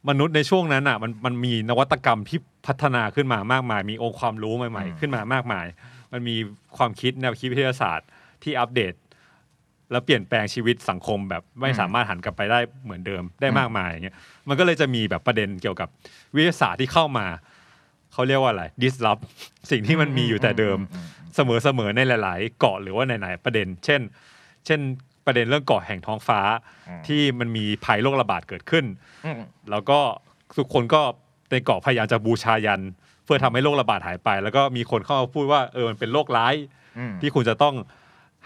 [0.10, 5.66] มนุษย์ในช่วงนั้นอะมันมันมีนวัตกรรมที่พัฒนาขึ้นมามากมาย มีองค์ความรู้ใหม่อืมๆขึ้นมามากมาย
[6.12, 6.36] มันมี
[6.78, 8.08] ความคิดแนวคิดวิทยาศาสตร์
[8.44, 8.94] ที่อัปเดต
[9.92, 14.16] แล้วเปลี่ยนแปลงชีวิตสังคมแบบไม่สามารถหันกลับไปได้เหมือนเดิมได้มากมายอย่างเงี้ย
[14.48, 15.90] มันก็เลยจะมีแบบประเด็นเกี่ยวกับ
[16.36, 17.26] วิทยาศาสตร์ที่เข้ามา
[18.14, 19.22] เขาเรียกว่าอะไร disrupt
[19.72, 24.02] สิ่งที่มันมีอยู่แต่เดิมอืมเสมอๆในหลาย ๆ เกาะหรือว่าในไหนๆประเด็น เช่น
[24.66, 24.80] เช่น
[25.32, 26.40] ประเด็นเรื่องเกาะแห่งท้องฟ้า
[26.90, 28.86] อืมที่มันมีภัยโรคระบาดเกิดขึ้น
[29.26, 29.42] อืม
[29.72, 30.00] แล้วก็
[30.58, 31.02] ทุกคนก็
[31.52, 32.82] ในเกาะพยายามจะบูชายัน
[33.24, 36.56] เพื่อทำให้โรคระบาดหายไป แล้วก็มีคนเข้ามาพูดว่าเออมันเป็นโรคร้าย
[36.98, 37.76] อืมที่คุณจะต้อง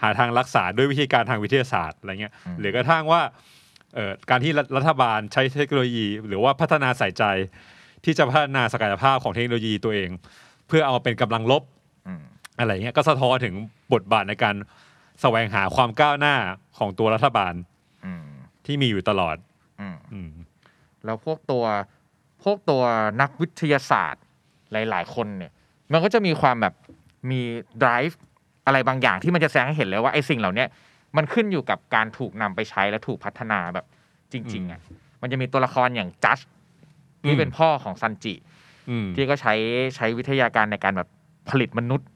[0.02, 3.22] หาทางรักษาด้วยวิธีการทางวิทยาศาสตร์อะไรเงี้ยอืมหรือกระทั่งว่า
[3.94, 7.24] เอ่อการที่รัฐรัฐบาลใช้เทคโนโลยี หรือว่าพัฒนาใส่ใจ
[8.04, 10.10] ที่จะพัฒนาศักยภาพของเทคโนโลยีตัวเอง
[10.68, 11.62] เพื่อเอามาเป็นกำลังลบ
[12.06, 12.22] อืม
[12.58, 13.54] อะไรเงี้ยก็สะท้อนถึง
[13.92, 14.54] บทบาทในการ
[15.20, 16.34] แสวงหาความก้าวหน้า
[16.78, 17.54] ของตัวรัฐบาล
[18.04, 18.26] อืม
[18.66, 19.36] ที่มีอยู่ตลอด
[19.80, 20.30] อืมอืม
[21.04, 21.64] แล้วพวกตัว
[22.44, 22.82] พวกตัว
[23.20, 24.22] นักวิทยาศาสตร์
[24.72, 25.52] หลาย ๆ คนเนี่ย
[25.92, 26.74] มันก็จะมีความแบบ
[27.30, 27.40] มี
[27.82, 28.14] drive
[28.66, 30.68] อะไรบางอย่างที่มันจะแสดงให้เห็นเลยว่าไอ้สิ่งเหล่าเนี้ย
[31.16, 33.86] มันขึ้นอยู่กับการถูกนำไปใช้และถูกพัฒนาแบบ
[34.32, 34.80] จริง ๆ อะ
[35.22, 36.40] มันจะมีตัวละครอย่างจัส
[37.24, 38.34] อืที่มเป็นพ่อของซันจิ
[38.90, 39.54] อืมที่ก็ใช้
[39.96, 41.08] ใช้วิทยาการในการแบบ
[41.50, 42.12] ผลิตมนุษย์อื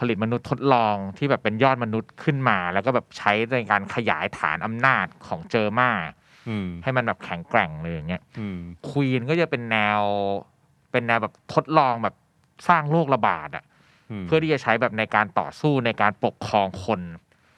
[0.00, 5.90] ผลิตมนุษย์ทดลองที่แบบเป็นยอดมนุษย์ขึ้นมา แล้วก็แบบใช้ในการขยายฐานอำนาจของเจอมา
[6.48, 10.00] อืมให้มันแบบแข็งแกร่งเลยอย่างเงี้ยอืมควีนก็จะเป็นแนว
[10.90, 12.14] เป็นแนวแบบทดลองแบบ
[12.68, 13.64] สร้างโรคระบาดอะ
[14.22, 17.00] มเพื่อที่จะใช้แบบในการต่อสู้ในการปกครองคน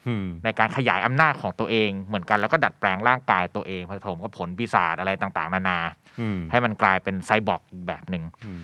[0.07, 5.79] อืมในการขยายอำนาจของตัวเองเหมือนกันแล้วก็ดัดแปลงร่างกายตัวเองผสมกับผลปีศาจอะไรต่าง ๆ นานา
[6.21, 8.61] อืมให้มันกลายเป็นไซบอร์กอีกแบบหนึ่งอืม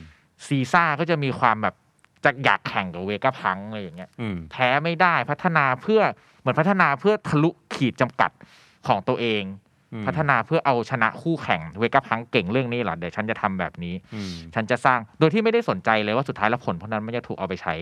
[0.47, 1.75] ซีซ่าก็จะมีความแบบ
[2.25, 6.01] จะอยากแข่งกับเวก้าพังอะไรอย่างเงี้ยอืม แพ้ไม่ได้พัฒนาเพื่อ
[6.39, 8.31] เหมือนพัฒนาเพื่อทะลุขีดจำกัด
[8.87, 9.43] ของตัวเอง
[9.93, 17.73] อืมพัฒนาเพื่อเอาชนะคู่แข่งเวกัพังเก่งเรื่องนี้เหรอเดี๋ยวฉันจะทำแบบนี้ อืมฉันจะสร้างโดยที่ไม่ได้สนใจเลยว่าสุดท้ายแล้วผลพวกนั้นมันจะถูกเอาไปใช้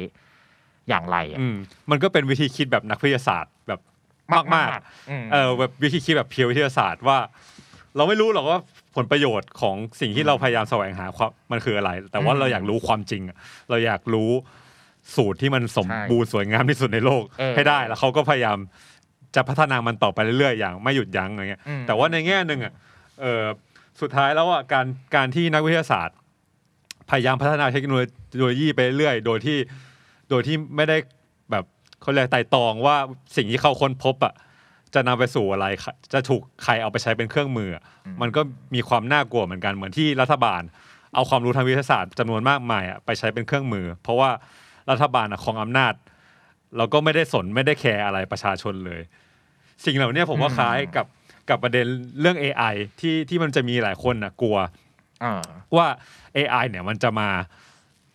[0.90, 1.56] อย่างไรอะอืม
[1.92, 3.80] มันก็เป็นวิธีคิดแบบนักวิทยาศาสตร์แบบ
[4.56, 4.70] มาก
[5.10, 7.18] อืมๆเออแบบวิธีคิดแบบเพียววิทยาศาสตร์ว่า
[7.96, 8.60] เราไม่รู้หรอกว่า
[8.96, 13.38] ผลประโยชน์ของสิ่งที่เราพยายามแสวงหาความมันคืออะไร แต่ว่าเราอยากรู้ความจริงอะ
[13.70, 14.30] เราอยากรู้
[15.16, 17.24] สูตรที่มันสมบูรณ์สวยงามที่สุดในโลก
[17.56, 18.58] ให้ได้ แล้วเขาก็พยายาม
[19.36, 22.74] จะพัฒนามันต่อไปเรื่อยๆอย่างไม่หยุดยั้งอะไรเงี้ยอืมแต่ว่าในแง่หนึ่งอะ
[23.22, 23.44] เออ
[24.02, 26.18] สุดท้ายแล้วอะการการที่นักวิทยาศาสตร์
[27.10, 27.92] พยายามพัฒนาเทคโน
[28.42, 29.58] โลยีไปเรื่อยๆโดยที่
[30.30, 30.98] โดยที่ไม่ได้
[31.52, 31.64] แบบ
[32.02, 32.96] เขาเรียกไต่ตองว่า
[33.36, 34.34] สิ่งที่เขาค้นพบอะ
[34.96, 35.68] จะนำไปสู่อะไร
[36.14, 37.84] จะถูกใครเอาไปใช้เป็นเครื่องมืออะ
[38.22, 38.42] มันก็
[38.76, 40.62] มีความน่ากลัวเหมือนกันเหมือนที่รัฐบาล
[41.16, 44.30] เอาความรู้ทางวิทยาศาสตร์จำนวนมากมายอะไปใช้เป็นเครื่องมือ เพราะว่า
[44.90, 45.94] รัฐบาลอะครองอำนาจ
[46.78, 49.02] เราก็ไม่ได้สนไม่ได้แคร์อะไรประชาชนเลย
[49.86, 51.06] สิ่งเหล่านี้ผมว่าคล้ายกับ
[51.50, 51.86] กับประเด็น
[52.20, 54.58] เรื่อง AI ที่ที่มันจะมีหลายคนนะกลัว
[55.24, 55.44] อ่า
[55.76, 55.88] ว่า
[56.38, 57.30] AI เนี่ยมันจะมา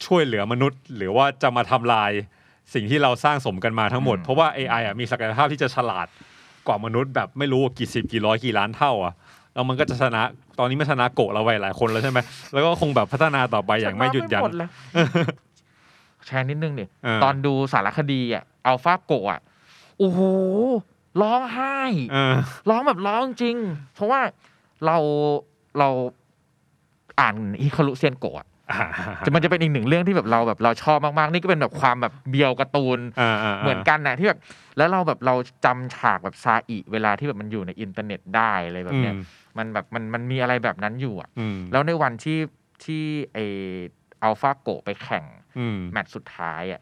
[0.07, 2.11] ช่วยเหลือมนุษย์ หรือว่าจะมาทำลาย
[2.75, 6.07] สิ่งที่เราสร้างสมกันมาทั้งหมดอืมเพราะว่า AI อะมีศักยภาพที่จะฉลาด
[6.69, 9.15] กว่ามนุษย์แบบไม่รู้ว่ากี่สิบกี่ร้อยกี่ล้านเท่าอะ
[9.55, 10.23] แล้วมันก็จะชนะ
[10.59, 12.19] ตอนนี้มันชนะโกะเราไปหลายคนแล้วใช่ไหม
[12.53, 14.71] แล้วก็คงแบบพัฒนาต่อไปอย่างไม่หยุดยั้งชนะไปมแล้ว
[16.27, 19.41] แชร์นิดนึงดิเออตอนดูสารคดีอะอัลฟาโกะอะ
[19.99, 20.21] โอ้โห
[21.23, 21.79] ร้องไห้
[22.13, 22.37] เออ
[22.71, 23.57] ร้องแบบร้องจริง
[23.95, 24.21] เพราะว่า
[24.87, 24.97] เรา
[25.79, 25.89] เรา
[27.21, 28.47] อ่านฮิคารุเซียนโกะอะ
[29.25, 34.39] จะมันจะเป็นอีกหนึ่งเรื่องที่แบบเราแบบเราชอบมากๆ นี่ก็เป็นแบบความแบบเบียวการ์ตูนอ่าาาเหมือนกันนะที่แบบ
[34.77, 39.23] แล้วเราแบบเราจำฉากแบบซาอิเวลาที่แบบมันอยู่ในอินเทอร์เน็ตได้อะไรแบบเนี้ยอืม
[39.59, 42.39] มันแบบมันมันมีอะไรแบบนั้นอยู่อะอืมแล้วในวันที่
[42.85, 43.05] ที่
[43.35, 43.39] ไอ
[44.23, 45.25] AlphaGo ไปแข่ง
[45.59, 46.81] อืมแมตช์สุดท้ายอะ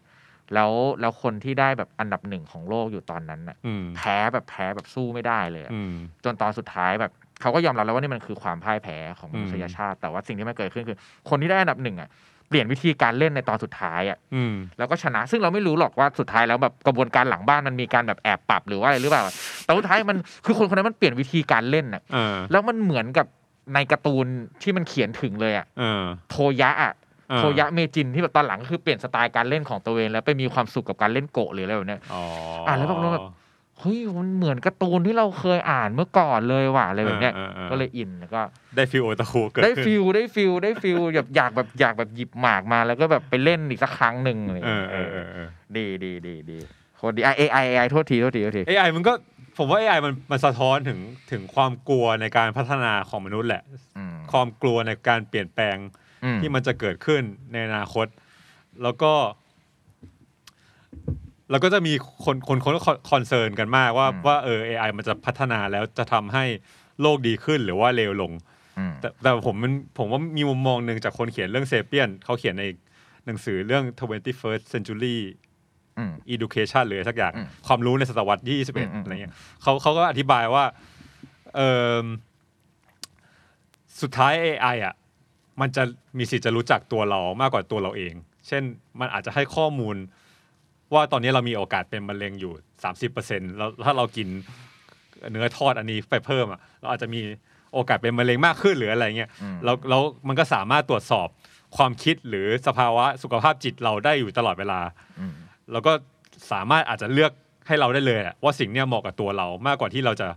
[0.54, 5.92] แล้วแล้วคนที่ได้แบบอันดับหนึ่งของโลกอยู่ตอนนั้นอะอืมแพ้แบบแพ้แบบสู้ไม่ได้เลยอะอืม
[6.24, 12.08] จนตอนสุดท้ายแบบ เขาก็ยอมรับแล้วว่านี่มันคือความพ่ายแพ้ของมนุษยอืมชาติ แต่ว่าสิ่งที่มันเกิดขึ้นคือ คนที่ได้อันดับหนึ่งอะ
[12.48, 19.22] เปลี่ยนวิธีการเล่นในตอนสุดท้ายอะอืมแล้วก็ชนะ ซึ่งเราไม่รู้หรอกว่าสุดท้ายแล้วแบบกระบวนการหลังบ้านมันมีการแบบแอบปรับหรือว่าอะไรหรือเปล่า
[19.64, 23.26] แต่สุดท้ายมันคือคนคนนั้นมันเปลี่ยนวิธีการเล่นอะเออแล้วมันเหมือนกับ
[23.74, 24.26] ในการ์ตูน
[24.62, 26.92] ที่มันเขียนถึงเลยอะเออโทยะอะ
[27.30, 32.22] เออโทยะเมจินที่แบบตอนหลังก็คือเปลี่ยนสไตล์การเล่นของตัวเองแล้วไปมีความสุขกับการเล่นโกะหรืออะไรแบบเนี้ยอ๋อ
[32.66, 33.26] อะแล้วแบบเราแบบ
[33.80, 38.40] เฮ้ยมันเหมือนการ์ตูนที่เราเคยอ่านเมื่อก่อนเลยว่ะอะไรแบบเนี้ยออออก็เลยอินแล้วก็
[38.76, 46.58] ได้ feel โอตาคุเกิดได้ขึ้น feelได้ feel ได้ feel อยากอยากแบบอยากแบบหยิบหมากมาแล้วก็แบบไปเล่นอีกสักครั้งหนึ่งอะไรอเงี้ยเออเออเออ ดีดีดีดี
[46.96, 49.12] โคตรดีไอไอไอโทษทีโทษทีโทษที AI มันก็
[49.58, 50.98] ผมว่า AI มันมันสะท้อนถึง
[51.30, 53.62] ถึงความกลัวในการพัฒนาของมนุษย์แหละ
[53.98, 55.76] อืมความกลัวในการเปลี่ยนแปลง
[56.24, 58.06] อืมที่มันจะเกิดขึ้นในอนาคต
[58.82, 59.12] แล้วก็
[61.50, 61.92] แล้วก็จะมี
[62.24, 62.74] คนคนคน
[63.10, 66.44] คอนเซิร์นกันมากว่าว่าเออ AI มันจะพัฒนาแล้วจะทำให้
[67.00, 68.32] โลกดีขึ้นหรือว่าเลวลง
[68.78, 72.64] อืมแต่แต่ผมมันผมว่ามีมุมมองหนึ่งจากคนเขียนเรื่องเซเปียนเขาเขียนใน
[73.26, 75.16] หนังสือเรื่อง 21st century
[75.98, 80.64] อืม education หรืออะไรสักอย่างอืมความรู้ในศตวรรษที่อืมอืม21 อะไรเงี้ยเขาเขาก็อธิบายว่า
[81.56, 81.60] เอ
[82.02, 82.04] อ
[84.00, 84.94] สุดท้าย AI อะ
[85.60, 85.82] มันจะ
[86.18, 88.14] มีสิทธิ์จะรู้จักตัวเรามากกว่าตัวเราเอง
[88.46, 88.62] เช่น
[89.00, 89.96] มันอาจจะให้ข้อมูล
[90.94, 92.52] ว่าตอนนี้เรามีโอกาสเป็นมะเร็งอยู่
[93.06, 94.28] 30%แล้วถ้าเรากิน
[95.30, 97.20] เนื้อทอดอันนี้ไปเพิ่มอะเราอาจจะมี
[97.74, 101.28] โอกาสเป็นมะเร็งมากขึ้นหรืออะไรเงี้ยอืมแล้วแล้วมันก็สามารถตรวจสอบ
[101.76, 104.80] ความคิดหรือสภาวะสุขภาพจิตเราได้อยู่ตลอดเวลา
[105.20, 105.32] อืม
[105.72, 105.92] แล้วก็
[106.52, 107.32] สามารถอาจจะเลือก
[107.66, 110.28] ให้เราได้เลยอะว่าสิ่งเนี้ยเหมาะกับตัวเรามากกว่าที่เราจะ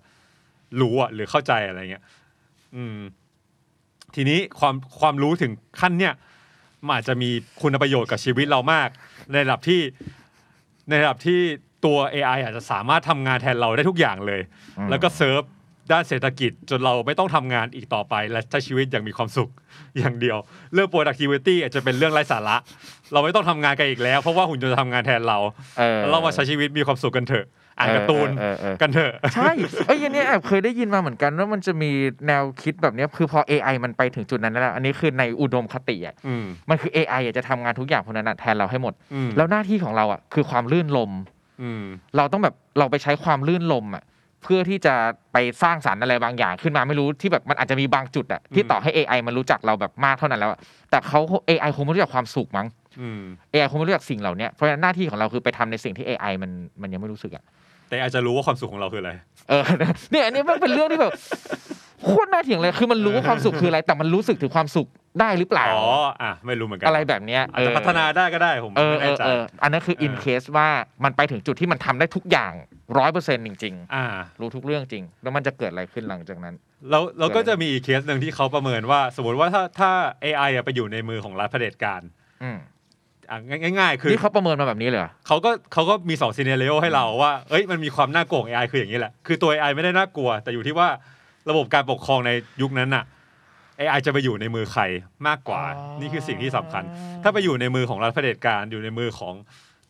[0.82, 2.04] รู้อะหรือเข้าใจอะไรเงี้ย
[2.76, 2.98] อืม
[4.16, 6.14] ทีนี้ความความรู้ถึงขั้นเนี้ย
[6.86, 7.30] มันอาจจะมี
[7.62, 8.90] คุณประโยชน์กับชีวิตเรามาก
[9.32, 9.82] ในระดับที่
[10.90, 11.40] ในระดับที่
[11.86, 14.42] ตัว AI อาจจะสามารถทำงานแทนเราได้ทุกอย่างเลย
[14.78, 15.42] อืม แล้วก็เซิร์ฟ
[15.92, 19.50] ด้านเศรษฐกิจจนเราไม่ต้องทำงานอีกต่อไป และใช้ชีวิตอย่างมีความสุข
[19.98, 20.38] อย่างเดียว
[20.74, 22.58] เรื่อง productivity อาจจะเป็นเรื่องไร้สาระ
[23.14, 25.38] เราไม่ต้องทำงานกันอีกแล้ว เพราะว่าหุ่นยนต์จะทำงานแทนเรา
[25.80, 27.46] เออ เรามาใช้ชีวิตมีความสุขกันเถอะ
[27.80, 29.52] อ่านการ์ตูนเออเออเออกันเถอะใช่
[29.88, 31.92] เอ้ยอันเนี้ยแอบเคยได้ยินมาเหมือนกันว่ามันจะมี
[32.28, 41.12] แนวคิดแบบเนี้ยคือพอ AI มันไปถึงจุดนั้นแล้ว อันนี้คือในอุดมคติอะอืมมันคือ AI อะจะทำงานทุกอย่างพวกนั้นอะแทนเราให้หมดอืมแล้วหน้าที่ของเราอะคือความลื่นลม
[41.62, 41.84] อืม
[42.18, 44.04] เราต้องแบบเราไปใช้ความลื่นลมอะ
[44.44, 44.96] เพื่อที่จะ
[45.34, 52.68] ไปสร้างสรรค์อะไรบางอย่างขึ้นมาไม่รู้ที่แบบมันอาจจะมีบางจุดอะที่ต่อให้ AI มันรู้จักเราแบบมากเท่านั้นแล้วอะแต่เขา AI คงไม่รู้จักความสุขมั้ง
[53.02, 53.22] อืม
[53.54, 57.44] AI คงไม่รู้จักสิ่งเหล่าเนี้ยเพราะฉะนั้นหน้าที่ของเราคือไปทำในสิ่งที่ AI มันมันยังไม่รู้สึกอะ
[57.90, 59.12] แต่อาจจะรู้ว่าความสุขของเราคืออะไร
[59.50, 59.64] เออ
[60.12, 61.14] เนี่ยอันนี้มันเป็นเรื่องที่แบบ
[62.06, 64.88] โคตรน่าเถียงเลยคือมันรู้ว่าความสุขคืออะไร แต่มันรู้สึกถึงความสุข
[65.20, 65.86] ได้หรือเปล่า อ๋อ
[66.22, 70.68] อะ ไม่รู้เหมือนกัอะไรแบบเนี้ยอาจจะพัฒนาได้ก็ได้ผมเออไม่เอแน่อใจเอออันนั้นคือเออ in case ว่า
[71.04, 72.54] มันไปถึงจุดที่มันทำได้ทุกอย่าง
[72.98, 76.56] ร้อยเปอร์เซ็นต์จริงอ่าๆรู้ทุกเรื่องจริง แล้วมันจะเกิดอะไรขึ้นหลังจากนั้น
[76.90, 79.92] แล้วเราก็จะมีอีกเคสหนึ่งที่เขาประเมินว่า สมมติว่าถ้าถ้า
[80.24, 82.02] AI อะไปอยู่ในมือของรัฐเผด็จการ
[83.32, 90.88] อืมอะง่ายๆ คือนี่เขาประเมินมาแบบนี้เลยเหรอเขาก็เขาก็มีสองซีเนเรโอให้เราว่าเอ้ยมันมีความน่ากลัวของ AI คืออย่างนี้แหละ คือตัว AI ไม่ได้น่ากลัว แต่อยู่ที่ว่า
[91.50, 93.04] ระบบการปกครองในยุคนั้นน่ะ
[93.80, 94.82] AI จะไปอยู่ในมือใคร
[95.28, 96.84] มากกว่าอ๋อนี่คือสิ่งที่สำคัญ
[97.24, 99.34] ถ้าไปอยู่ในมือของรัฐเผด็จการอยู่ในมือของ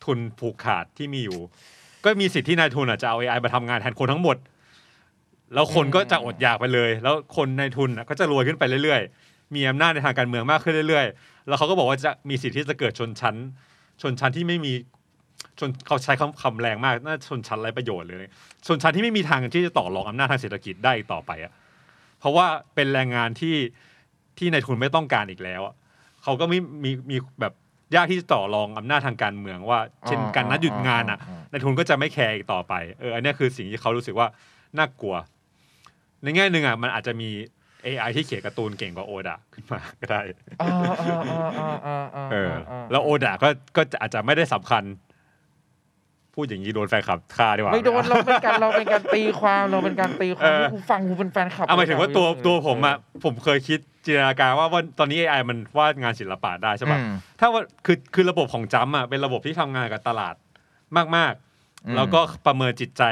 [0.03, 1.39] ทุนผูกขาดที่มีอยู่
[2.03, 4.37] ก็มีสิทธิ์ที่นายทุนอะจะเอา AI มาทำงานแทนคนทั้งหมด
[5.53, 13.35] แล้วคนก็จะอดอยากไปเลย แล้วคนในทุนอะก็จะรวยขึ้นไปเรื่อยๆ มีอำนาจในทางการเมืองมากขึ้นเรื่อยๆ แล้วเขาก็บอกว่าจะมีสิทธิ์ที่จะเกิดชนชั้น
[14.01, 14.73] ชนชั้นที่ไม่มี
[15.59, 18.17] ชนเขาใช้คำคำแรงมากน่าชนชั้นไร้ประโยชน์เลย
[18.67, 21.53] ชนชั้นที่ไม่มีทางที่จะต่อรองอำนาจทางเศรษฐกิจได้อีกต่อไปอะ
[22.19, 23.55] เพราะว่าเป็นแรงงานที่
[24.37, 25.75] ที่ในายทุนไม่ต้องการอีกแล้วอะ
[26.23, 27.53] เขาก็ไม่มีมีแบบ
[27.95, 34.27] ยากที่จะต่อรองอำนาจทางการเมืองว่า เช่นการนัดหยุดงานอะ ในายทุนก็จะไม่แคร์อีกต่อไปเอออันเนี้ยคือสิ่งที่เขารู้สึกว่า
[34.77, 35.15] น่ากลัว
[36.23, 37.29] ในแง่หนึ่งอะมันอาจจะมี
[37.85, 40.19] AI ที่เขียนการ์ตูนเก่งกว่าโอดะขึ้นมาก็ได้
[40.61, 40.69] อ่า
[41.01, 44.83] อ่าอ่าอ่าอ่าอ่าเอออ่าแล้วโอดะก็ก็อาจจะไม่ได้สำคัญ
[46.35, 60.35] พูดอย่างนี้โดนแฟนคลับฆ่าดีกว่าไม่โดนเราเป็นการเราเป็นการตีความเราเป็นการตีความเออที่กูฟังกูเป็นแฟนคลับเอาหมายถึงว่าตัวเออตัวผมอะผมเคยคิดจินตนาการว่าว่าตอนนี้ AI มันวาดงานศิลปะได้ใช่ปะอืมถ้าว่าคือคือระบบของจัมอะเป็นระบบที่ทำงานกับตลาด
[61.17, 61.33] มาก
[61.85, 63.03] อืมๆแล้วก็ประเมินจิตใจ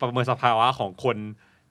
[0.00, 1.16] ประเมินสภาวะของคน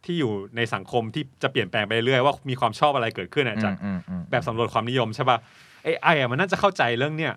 [0.05, 5.37] ที่อยู่ในสังคมที่จะเปลี่ยนแปลงไปเรื่อยๆว่ามีความชอบอะไรเกิดขึ้นอะจากอืมอืมแบบสำรวจความนิยมใช่ป่ะ
[5.83, 7.33] ไอไอะมันน่าจะเข้าใจเรื่องเนี้ย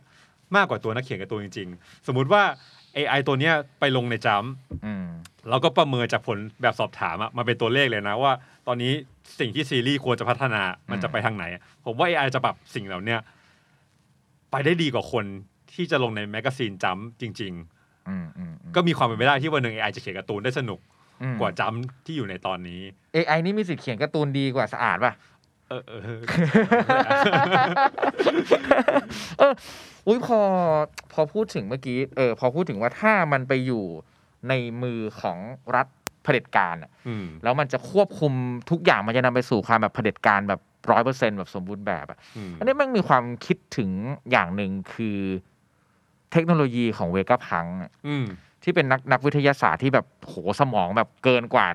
[0.57, 2.42] มากกว่าตัวนักเขียนการ์ตูนจริง ๆ สมมุติว่า
[2.96, 4.44] AI ตัวเนี้ยไปลงในจัมป์
[4.87, 5.07] อืม
[5.48, 8.33] แล้วก็ประเมินจากผลแบบสอบถามอะมาเป็นตัวเลขเลยนะว่า
[8.66, 8.92] ตอนนี้
[9.38, 11.44] สิ่งที่ซีรีส์ควรจะพัฒนามันจะไปทางไหน
[11.85, 13.20] ผมว่า AI จะปรับสิ่งเหล่าเนี้ย
[14.50, 15.24] ไปได้ดีกว่าคน
[15.72, 17.54] ที่จะลงใน magazine จัมป์จริง
[18.09, 20.97] อืมอืมๆก็มีความเป็นไปได้ที่วันหนึ่ง AI จะเขียนการ์ตูนได้สนุกอืม
[21.40, 22.81] กว่าจัมป์ที่อยู่ในตอนนี้
[23.14, 25.12] AI นี่มีสิทธิ์เขียนการ์ตูนดีกว่าสะอาดป่ะ
[25.68, 26.20] เออเออเออ
[29.38, 29.54] เออ
[30.07, 30.40] อุ้ยพอ
[31.12, 33.85] พอพูดถึงเมื่อกี้เออพอพูดถึงว่าถ้ามันไปอยู่
[34.48, 34.52] ใน
[34.83, 35.38] มือของ
[35.76, 35.87] รัฐ
[36.22, 38.33] เผด็จการอะอืมแล้วมันจะควบคุม
[38.70, 43.90] ทุกอย่างมันจะนำไปสู่ความแบบเผด็จการแบบร้อยเปอร์เซ็นแบบสมบูรณ์แบบอะอืมอันนี้แมันมีความคิดถึง
[44.31, 45.18] อย่างหนึ่งคือ
[46.33, 47.66] เทคโนโลยีของเวก้าพัง
[48.09, 48.26] อืม
[48.64, 51.66] ที่เป็นนักนักวิทยาศาสตร์ที่แบบโหสมองแบบเกินกว่า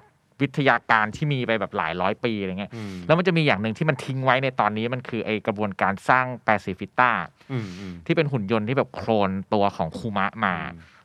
[0.42, 7.12] วิทยาการที่มีไปแบบหลายร้อยปีอะไรเงี้ยอืมแล้วมันจะมีอย่างหนึ่งที่มันทิ้งไว้ในตอนนี้มันคือไอกระบวนการสร้างแปซิฟิต้า
[7.52, 10.56] อืมอืมที่เป็นหุ่นยนต์ที่แบบโคลนตัวของคูมะมา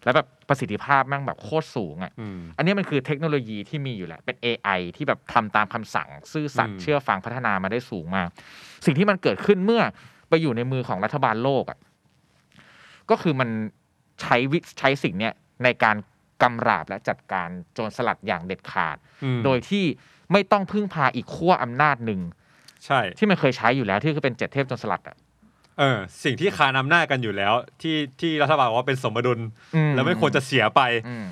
[0.04, 8.28] แล้วแบบประสิทธิภาพแม่งแบบโคตรสูงอะอืมอันนี้มันคือเทคโนโลยีที่มีอยู่แหละเป็น AI ที่แบบทำตามคำสั่ง ซื่อสัตอืย์มเชื่อฟังพัฒนามาได้สูงมาก
[8.84, 9.82] สิ่งที่มันเกิดขึ้นเมื่อ
[10.28, 11.78] ไปอยู่ในมือของรัฐบาลโลกอะ
[13.10, 13.48] ก็คือมัน
[14.20, 15.96] ใช้วิใช้สิ่งเนี้ย ในการ
[16.42, 19.84] กำราบและจัดการโจรสลัดอย่างเด็ดขาดอืมโดยที่
[20.32, 22.20] ไม่ต้องพึ่งพาอีกขั้วอำนาจหนึ่ง
[22.86, 25.16] ใช่ ที่มันเคยใช้อยู่แล้วที่คือเป็นเจ็ดเทพโจรสลัดอะ
[25.78, 29.38] เออสิ่งที่คานอำนาจกันอยู่แล้ว ที่ที่รัฐบาลบอกว่าเป็นสมดุล
[29.76, 31.26] อืมแล้วไม่ควรจะเสียไปอืม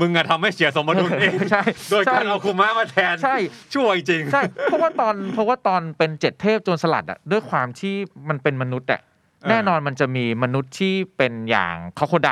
[0.00, 3.36] มึงอะทำให้เสียสมดุลเองใช่โดยการใช่เอาคุมะมาแทนใช่
[3.74, 7.94] ช่วยจริงใช่เพราะว่าตอนเพราะว่าตอนเป็นเจ็ดเทพโจรสลัดอะด้วยความที่
[8.28, 9.15] มันเป็นมนุษย์อะเออ
[9.50, 12.30] แน่นอนมันจะมีมนุษย์ที่เป็นอย่างคอโคได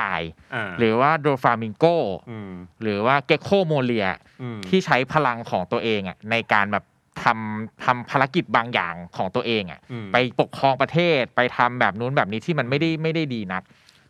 [0.55, 1.85] อ่าหรือว่าโดฟามิงโก
[2.31, 4.09] อืมหรือว่าเกโคโมเลีย
[4.43, 6.85] อืมที่ใช้พลังของตัวเองอะในการแบบ
[7.23, 13.62] ทำทำภารกิจบางอย่างของตัวเองอะอืมไปปกครองประเทศไปทำแบบนู้นแบบนี้ที่มันไม่ได้ไม่ได้ดีนัก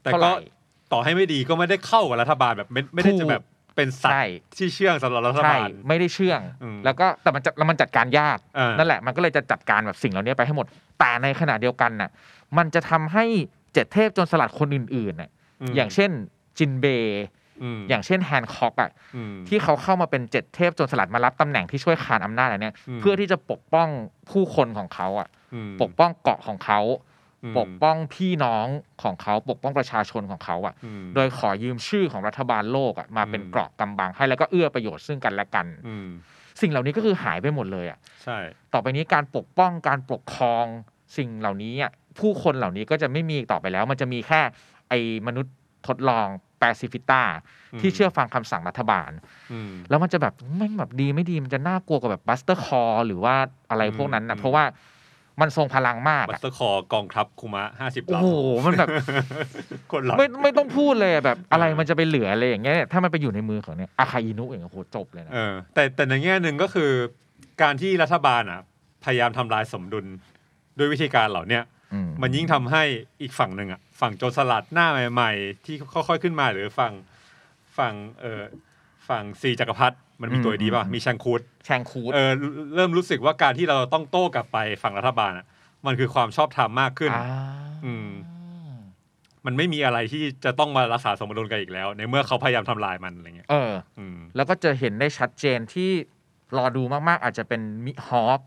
[0.02, 0.32] แต่เท่าไหก็ร่
[0.92, 3.42] ต่อให้ไม่ดีก็ไม่ได้เข้ากับรัฐบาลแบบไม่ไม่ได้ถูกจะแบบ
[3.76, 10.66] เป็นสัตใช่ ว์ที่เชื่องสำหรับรัฐใช่ บาล ไม่ได้เชื่อง อืมแล้วก็แต่มันจะแล้วมันจัดการยากอ่านั่นั่นแหละ มันก็เลยจะจัดการแบบสิ่งเหล่านี้ไปให้หมด
[10.98, 12.10] แต่ในขณะเดียวกันน่ะ
[12.58, 13.24] มันจะทำให้
[13.74, 15.30] เจ็ดเทพโจนสลัดคนอื่นๆน่ะ
[15.70, 16.10] มอย่างเช่น
[16.58, 17.24] จินเบย์
[17.76, 23.88] มอย่างเช่นแฮนค็อกอะ อืม ที่เขาเข้ามาเป็นเจ็ดเทพโจนสลัดมารับตำแหน่งที่ช่วยคานอำนาจอะไรเนี่ยอืม เพื่อที่จะปกป้อง
[24.30, 27.13] ผู้คนของเขาอะ อืม ปกป้องเกาะของเขาอืม
[27.58, 28.66] ปกป้องพี่น้อง
[29.02, 36.08] ของเขาปกป้องประชาชนของเขาอะอืมโดยขอยืมชื่อของรัฐบาลโลกอะมาเป็นอืมเกราะกำบังให้แล้วก็เอื้อประโยชน์ซึ่งกันและกันอืม
[36.60, 38.38] สิ่งเหล่านี้ก็คือหายไปหมดเลยอะใช่
[38.72, 40.64] ต่อไปนี้การปกป้องการปกครอง
[41.16, 44.40] สิ่งเหล่านี้อะผู้คนเหล่านี้ก็จะไม่มีอีกต่อไปแล้ว มันจะมีแค่
[44.88, 45.54] ไอ้มนุษย์
[45.86, 46.26] ทดลอง
[46.58, 47.22] แปซิฟิสต้า
[47.80, 49.10] ที่เชื่อฟังคำสั่งรัฐบาล
[49.52, 53.34] อืมแล้วมันจะแบบแม่งแบบดีไม่ดีมันจะน่ากลัวกับแบบบัสเตอร์คอลหรือว่า
[53.70, 54.64] อะไรพวกนั้นอืนะมเพราะว่า
[55.40, 58.26] มันทรงพลังมากบัสอะ เตอร์คอลกองทัพคุมะห้าสิบโอ้ลโห
[58.64, 66.90] มันแบบำคนหลับ ไม่ไม่ต้องพูดเลยอะแบบอะไรมันจะไปเหลืออะไรอย่างเงี้ยถ้ามันไปอยู่ในมือของเนี่ยอาคาอินุอย่างเงี้ยโหจบเลยนะ เออแต่แต่ในแง่หนึ่งก็คือ
[67.62, 68.60] การที่รัฐบาลอะ
[69.04, 70.06] พยายามทำลายสมดุล
[70.78, 71.62] ด้วยวิธีการเหล่าเนี้ย
[72.08, 72.82] มมันยิ่งทำให้
[73.22, 76.92] อีกฝั่งหนึ่งอะฝั่งโจรสลัดหน้าใหม่ ๆ ที่ค่อยๆขึ้นมาหรือฝั่ง
[77.78, 78.42] ฝั่งเออ
[79.08, 82.30] ฝั่งซีจักรพรรดิมันมีตัวดีป่ะอืมมีแชงคูดแชงคูดเออ
[82.74, 85.46] เริ่มรู้สึกว่าการที่เราต้องโต้กลับไปฝั่งรัฐบาลอะ
[85.86, 87.26] มันคือความชอบธรรมมากขึ้นอ่า
[87.84, 88.08] อืม
[89.46, 95.90] มันไม่มีอะไรที่จะต้องมารักษาสมดุลกันอีกแล้ว ในเมื่อเขาพยายามทำลายมันอะไรเงี้ยเอออืมแล้วก็จะเห็นได้ชัดเจนที่
[96.56, 98.40] รอดูมากๆ อาจจะเป็นมิฮอป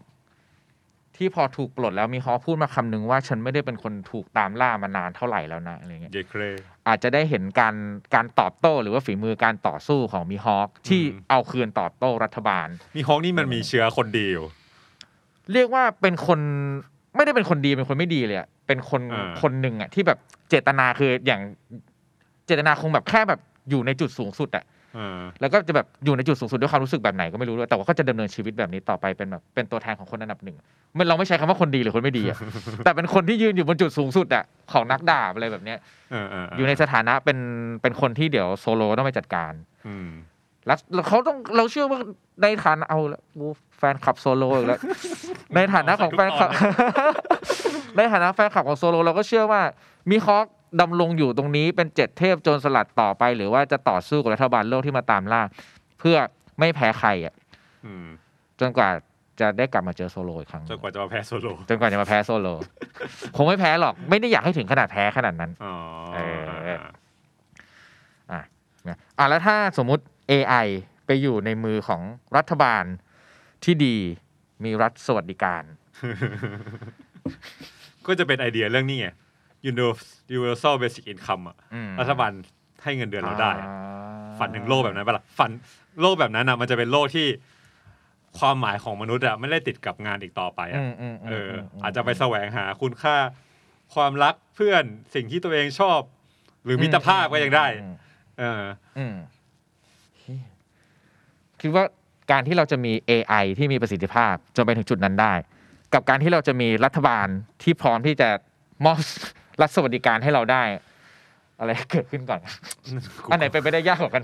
[1.18, 6.42] ที่พอถูกปลดแล้วมีฮอปพูดมาคำหนึ่งว่าฉันไม่ได้เป็นคนถูกตามล่ามานานเท่าไหร่แล้วนะอะไรเงี้ยเยเคร
[6.88, 7.76] อาจจะได้เห็นการ
[8.16, 14.46] การตอบโต้หรือว่าฝีมือการต่อสู้ของมิฮอคที่อืมเอาคืนตอบโต้รัฐบาล มีฮองนี่มันมีเชื้อคนดีอยู่
[15.54, 16.40] เรียกว่าเป็นคน
[17.16, 21.42] ไม่ได้เป็นคนดีเป็นคนไม่ดีเลยอะเป็นคนอ่าคนหนึ่งอะที่แบบเจตนาคืออย่าง
[22.46, 23.40] เจตนาคงแบบแค่แบบ
[23.70, 24.76] อยู่ในจุดสูงสุดอะเออ
[25.42, 30.56] แล้วก็จะแบบอยู่ในจุดสูงสุดด้วยความรู้สึกแบบไหนก็ไม่รู้ด้วยแต่ว่าก็จะดำเนินชีวิตแบบนี้ต่อไปเป็นแบบเป็นตัวแทนของคนอันดับหนึ่ง
[30.98, 32.38] มันเราไม่ใช้คำว่าคนดีหรือคนไม่ดีอะ
[32.86, 35.78] แต่เป็นคนที่ยืนอยู่บนจุดสูงสุดอะของนักดาบอะไรแบบเนี้ย
[36.12, 37.38] เออเอออยู่ในสถานะเป็น
[37.82, 39.54] เป็นคนที่เดี๋ยวโซโลต้องไปจัดการ
[39.88, 40.10] อืม
[40.66, 42.00] แล้วแล้วเขาต้องเราเชื่อว่า
[42.44, 44.80] ในฐานะเอาละกูแฟนคลับโซโลอีกแล้ว
[45.56, 46.50] ในฐานะของแฟนคลับ
[47.98, 49.62] ในฐานะแฟนคลับของโซโลเราก็เชื่อว่า
[50.12, 50.46] มิฮอว์ค
[50.82, 55.42] ดำรงอยู่ตรงนี้เป็นเจ็ดเทพโจรสลัดต่อไป หรือว่าจะต่อสู้กับรัฐบาลโลกที่มาตามล่า
[56.00, 56.18] เพื่อ
[56.60, 57.34] ไม่แพ้ใครอะ
[57.86, 58.08] อืม
[58.60, 58.90] จนกว่า
[59.40, 62.48] จะได้กลับมาเจอโซโลอีกครั้งจนกว่าจะมาแพ้โซโลจนกว่าจะมาแพ้โซโล
[63.36, 65.74] คงไม่แพ้หรอก ไม่ได้อยากให้ถึงขนาดแพ้ขนาดนั้นอ๋อ
[66.14, 66.80] เออ
[68.32, 68.42] อะ
[68.88, 70.68] นะอะแล้วถ้าสมมุติ AI
[71.06, 72.02] ไปอยู่ในมือของ
[72.38, 72.84] รัฐบาล
[73.64, 73.98] ที่ดี
[74.64, 75.64] มีรัฐสวัสดิการ
[78.08, 79.08] ก็จะเป็นไอเดียเรื่องนี้ไง
[79.70, 82.32] universal basic income อะอืมรัฐบาล
[82.84, 85.52] ให้เงินเดือนเราได้อะอ่าฝันถึงโลกแบบนั้นปะล่ะฝัน
[86.02, 87.28] โลกแบบนั้นอะ มันจะเป็นโลกที่
[88.40, 93.16] ความหมายของมนุษย์อะไม่ได้ติดกับงานอีกต่อไปอือะมอืมมเอออมอาจจะไปแสวงหาคุณค่า
[93.96, 94.84] ความรักเพื่อน
[95.16, 96.00] สิ่งที่ตัวเองชอบ
[96.64, 97.96] หรือมิตรภาพก็ยังได้อืม
[98.40, 98.64] เออ
[98.98, 99.16] อืม
[101.62, 101.84] คิดว่า
[102.32, 105.34] การที่เราจะมี AI ที่มีประสิทธิภาพจนไปถึงจุดนั้นได้
[105.94, 107.28] กับการที่เราจะมีรัฐบาล
[107.64, 108.30] ที่พร้อมที่จะ
[108.86, 109.00] มอบ
[109.62, 110.64] รัฐสวัสดิการให้เราได้
[111.60, 112.42] อะไรเกิดขึ้นก่อน
[113.32, 114.24] อันไหนเป็นไปได้ยากกว่ากัน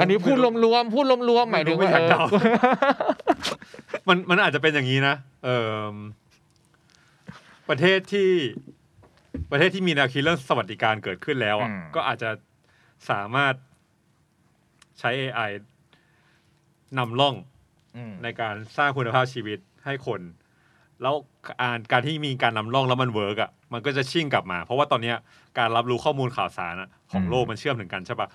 [0.00, 2.56] อันนี้พูดรวมๆพูดรวมๆหมายถึงว่าไม่อยากเดาเออ
[4.08, 5.14] มันมันอาจจะเป็นอย่างนี้นะ
[5.44, 5.48] เอ
[5.92, 5.94] อ
[7.68, 8.30] ประเทศที่
[9.50, 12.30] ประเทศที่มีแนวคิดเรื่องสวัสดิการเกิดขึ้นแล้วอะก็อาจจะ
[13.10, 13.54] สามารถ
[15.00, 15.50] ใช้ AI
[16.98, 17.34] นำร่อง
[17.96, 20.20] อืมในการสร้างคุณภาพชีวิตให้คน
[21.02, 21.14] แล้ว
[21.60, 25.16] การการที่มีการนำร่องแล้วมัน work อะมันก็จะชิ่งกลับมา เพราะว่าตอนเนี้ย
[25.58, 28.28] การรับรู้ข้อมูลข่าวสารอะของโลกมันเชื่อมถึงกันใช่ปะ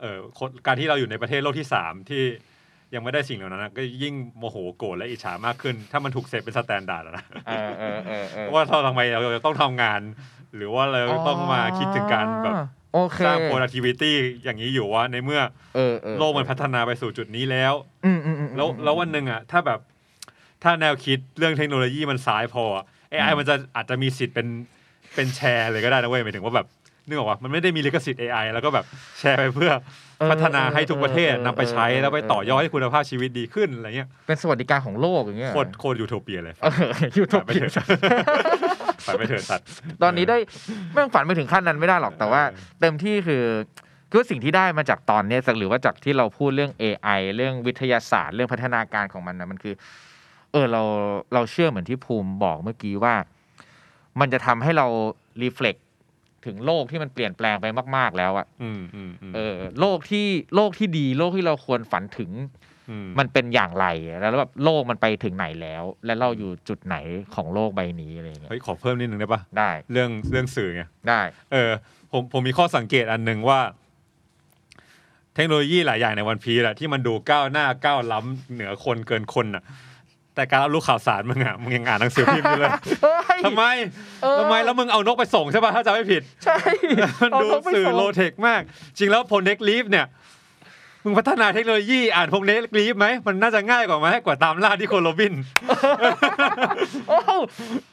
[0.00, 2.22] เออคนการที่เราอยู่ในประเทศโลกที่สามที่
[2.94, 10.00] ยังไม่ได้สิ่งเหล่านั้นอะก็ยิ่งโมโหโกรธและอิจฉามากขึ้น ถ้ามันถูกเซตเป็น standard อะนะเออเออเออเออว่าเราทำไมเราจะต้องทำงาน
[10.56, 12.54] หรือว่าเราต้องมาคิดถึงการแบบ
[12.94, 14.12] โอเคสร้าง productivity
[14.42, 15.40] อย่างนี้อยู่ว่าในเมื่อ
[15.76, 17.74] เออเออโลกมันพัฒนาไปสู่จุดนี้แล้ว
[18.04, 19.80] อืมอืมอืมแล้วแล้ววันหนึ่งอะถ้าแบบ
[20.66, 24.46] ถ้าแนวคิดเรื่องเทคโนโลยีมันซ้ายพออะ AI มันจะอาจจะมีสิทธิ์เป็น
[25.14, 26.66] เป็นแชร์เลยก็ได้นะเว้ยหมายถึงว่าแบบ
[27.06, 28.84] นึกออกว่ามันไม่ได้มีลิขสิทธิ์ AI แล้วก็แบบ
[29.18, 29.72] แชร์ไปเพื่อ
[30.30, 37.72] พัฒนาให้ทุกประเทศนำไปใช้แล้วไปต่อยอดให้คุณภาพชีวิตดีขึ้นอะไรเงี้ยเป็นสวัสดิการของโลกอย่างเงี้ยโคตรโคตรยูโทเปียเลยเออยูทูบฝันไปเถอะ
[39.06, 39.66] ฝันไปเถอะสัตว์
[40.02, 40.36] ตอนนี้ได้
[40.92, 43.44] ไม่ต้องฝันไปถึงขั้นนั้นไม่ได้หรอกแต่ว่าเออเต็มที่คือ
[44.12, 50.82] คือสิ่งที่ได้มาจากตอนเนี้ยหรือว่าจากที่เราพูดเรื่อง AI เรื่องวิทยาศาสตร์ เรื่องพัฒนาการของมันนะมันคือเออเรา
[51.34, 53.14] เราเชื่อเหมือนที่ภูมิบอกเมื่อกี้ว่า
[54.20, 54.86] มันจะทำให้เรา
[55.42, 55.76] รีเฟล็ก
[56.46, 62.30] ถึงโลกที่มันเปลี่ยนแปลงไปมาก ๆ แล้วอะอืมอืมอืมเออ โลกที่โลกที่ดีโลกที่เราควรฝันถึง
[63.04, 63.86] มมันเป็นอย่างไร
[64.20, 66.96] แล้วแบบโลกมันไปถึงไหนแล้ว และเราอยู่จุดไหน
[67.34, 71.20] ของโลกใบนี้อะไรอย่างเงี้ยเฮ้ยขอเพิ่มนิดนึงได้ปะได้ เรื่องเรื่องสื่อไงได้
[71.52, 71.70] เออ
[72.12, 73.60] ผมผมมีข้อสังเกตอันหนึ่งว่า
[75.34, 79.62] เทคโนโลยีหลายอย่างในวันพีแหละที่มันดูก้าวหน้าก้าวล้ำเหนือคนเกินคนน่ะ
[80.36, 82.72] แต่การรับรู้ข่าวสารมึงอะมึงยังอ่านหนังสือพิมพ์อยู่เลย
[83.02, 83.64] เฮ้ยทำไม
[84.22, 86.56] เออทำไมแล้วมึงเอานกไปส่งใช่ป่ะถ้าจำไม่ผิด ใช่
[87.20, 88.62] มันเอาดูนกไปสื่อส่งโลเทคมาก
[88.98, 90.06] จริงแล้วพลเน็กลีฟเนี่ย
[91.04, 95.34] มึงพัฒนาเทคโนโลยีอ่านพลเน็กลีฟไหมมันน่าจะง่ายกว่าไหมกว่าตามล่าที่โคโรบิน
[97.08, 97.32] โอ้โห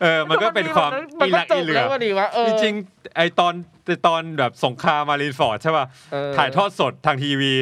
[0.02, 0.90] เออมันก็เป็นความ
[1.22, 3.54] มันอีก็หลักจอีบเหลืแล้อวก็ดีวะเออจริงๆไอตอน
[4.08, 7.54] ตอนแบบสงครามมารีนฟอร์ดใช่ป่ะเออถ่ายทอดสดทางทีวี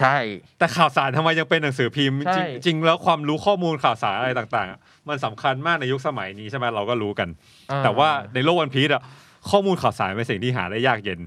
[0.00, 0.18] ใช่
[0.58, 4.78] แต่ข่าวสารทำไมยังเป็นหนังสือพิมพ์ ใช่ จริงจริงแล้วความรู้ข้อมูลข่าวสารอะไรต่างๆอะ
[5.08, 7.28] มันสำคัญมากในยุคสมัยนี้ใช่ไหมเราก็รู้กัน
[7.68, 9.02] เออแต่ว่าในโลกวันพีชอะ
[9.50, 11.20] ข้อมูลข่าวสารเป็นสิ่งที่หาได้ยากเย็น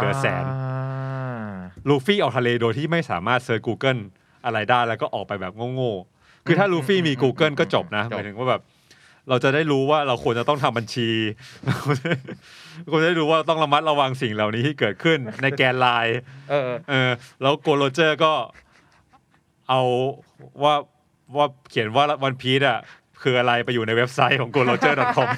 [0.00, 1.52] เกิดแสน อ่า
[1.88, 4.00] ลูฟี่ออกทะเลโดยที่ไม่สามารถเซิร์ช Google
[4.44, 8.62] อะไรได้แล้วก็ออกไปแบบโง่ๆ คือถ้าลูฟี่มี Google ก็จบนะ หมายถึงว่าแบบ
[9.28, 11.10] เราจะได้รู้ว่าเราควรจะต้องทำบัญชี
[11.64, 11.86] เราค
[12.94, 16.18] วรจะได้รู้ว่าต้องระมัดระวังสิ่งเหล่านี้ที่เกิดขึ้นในแกนไลน์
[16.50, 17.10] เออ เออ
[17.42, 18.32] แล้วโกลโรเจอร์ก็
[19.68, 19.82] เอา
[20.62, 20.74] ว่า
[21.36, 22.80] ว่าเขียนว่าวันพี e อะ
[23.22, 25.28] คืออะไรไปอยู่ในเว็บไซต์ของ g o r o g e r c o m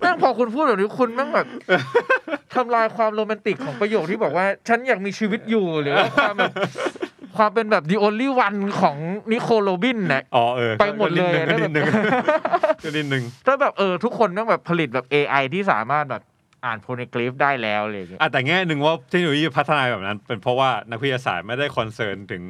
[0.00, 1.46] แม่งพอคุณพูดแบบนี้คุณแม่งแบบ
[2.54, 6.52] ทำลายความโรแมนติกของประโยคที่บอกว่า ฉันอยากมีชีวิตอยู่หรือว่าความแบบ
[7.36, 8.96] ความเป็นแบบ the only one ของ
[9.32, 12.24] นิโคโรบินเนี่ยอ๋อเออไปหมดเลยก็นิดนึงนะแบบ
[12.84, 16.22] ก็นิดนึงถ้าแบบเออทุกคนต้องแบบผลิตแบบ AI ที่สามารถแบบ
[16.64, 22.42] อ่านโพเนกลีฟได้แล้วอะไรอย่างเงี้ยอะแต่แง่หนึ่งว่าเทคโนโลยีพัฒนาแบบนั้น เป็นเพราะว่านักวิทยาศาสตร์ไม่ได้ concern ถึง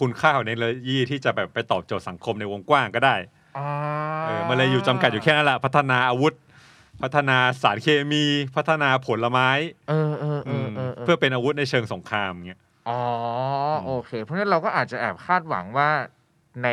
[0.00, 3.16] คุณค่าของเทคโนโลยีที่จะแบบไปตอบโจทย์สังคมในวงกว้างก็ได้
[3.58, 3.68] อ่า
[4.26, 6.34] เออมันเลยอยู่จำกัดอยู่แค่นั้นแหละพัฒนาอาวุธ
[7.02, 8.24] พัฒนาสารเคมี
[8.56, 9.48] พัฒนาผลไม้
[9.88, 13.00] เออเออเออเออเพื่อเป็นอาวุธในเชิงสงครามเงี้ย อ๋อ
[13.86, 15.88] โอเค เพราะฉะนั้นเราก็อาจจะแอบคาดหวังว่า
[16.64, 16.68] ใน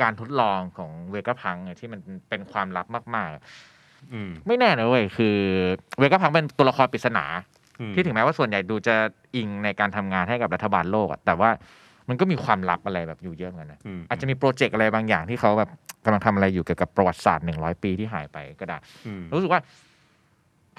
[0.00, 2.86] การทดลองของเวก a พังเนี่ยที่มันเป็นความลับ
[3.16, 3.28] มาก
[4.12, 5.36] อืมๆ ไม่แน่นะเว้ยคือ
[5.98, 7.24] เวก a พังเป็นตัวละครปริศนา
[7.80, 8.94] อืมที่ถึงแม้ว่าส่วนใหญ่ดูจะ
[9.36, 11.50] อิงในการทำงานให้กับรัฐบาลโลกอะแต่ว่า
[12.08, 15.70] มันก็มีความลับอะไรแบบอยู่เยอะเหมือนกันนะอืมอาจจะมีโปรเจกต์อะไรบางอย่างที่เขาแบบ
[16.04, 19.60] กำลังทำอะไรอยู่เกี่ยวกับประวัติศาสตร์หนึ่งร้อยปีที่หายไปก็ได้ อืมรู้สึกว่า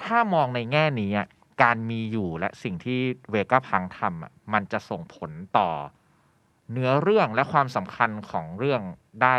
[0.02, 1.26] ถ้ามองในแง่นี้อะ
[1.62, 3.00] การมีอยู่และสิ่งที่
[3.30, 5.70] เวก้าพังทำอะมันจะส่งผลต่อ
[6.72, 8.82] เนื้อเรื่องและความสำคัญของเรื่อง
[9.22, 9.38] ได้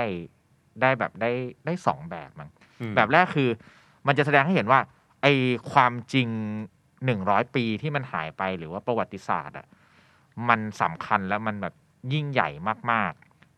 [0.82, 1.32] ได้แบบได้
[1.66, 2.49] ได้สองแบบมั้ง
[2.82, 3.49] อืมแบบแรกคือ
[4.07, 4.80] มันจะแสดงให้เห็นว่า
[5.22, 5.28] ไอ
[5.72, 6.28] ความจริง
[7.05, 9.68] หนึ่งร้อยปีที่มันหายไปหรือว่าประวัติศาสตร์อะ
[10.49, 11.74] มันสำคัญและมันแบบ
[12.13, 12.49] ยิ่งใหญ่
[12.91, 13.13] มาก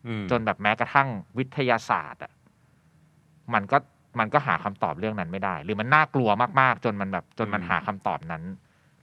[0.06, 2.32] อืมๆจนแบบแม้กระทั่งวิทยาศาสตร์อะ
[3.54, 3.78] มันก็
[4.20, 8.42] มันก็หาคำตอบเรื่องนั้นไม่ได้ หรือมันน่ากลัวมากๆ จนมันแบบจนมันหาคำตอบนั้น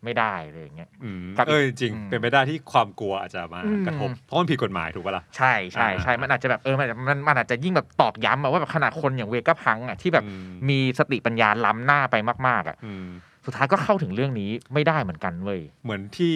[0.04, 12.16] ไม่ได้เลยอย่างเงี้ยอืมกับอีกเออจริงอืมๆเป็นไปได้ที่ความกลัวอาจจะมาอืมกระทบเพราะมันผิดกฎหมายถูกปะล่ะใช่ใช่ใช่อ่ามัมันอาจจะแบบเออมันมันมันอาจจะยิ่งแบบตอกย้ำอะว่าแบบขนาดคนอย่างเวก้าพังอะที่แบบอืมมีสติปัญญาล้ำหน้าไป
[12.48, 13.08] มาก ๆอะอืม
[13.46, 16.34] สุดท้ายก็เข้าถึงเรื่องนี้ไม่ได้เหมือนกันเว้ยเหมือนที่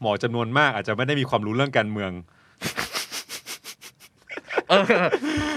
[0.00, 2.10] หมอจำนวนมากอาจจะไม่ได้มีความรู้เรื่องการเมือง
[4.68, 4.84] เออ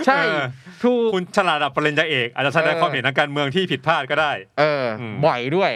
[0.06, 0.46] ใช่เออ
[0.84, 5.72] ถูกคุณฉลาดดับปริญญาเอกอาจจะแสดงเออความเห็นทางการเมืองที่ผิดพลาดก็ได้ เอออมบ่อยด้วย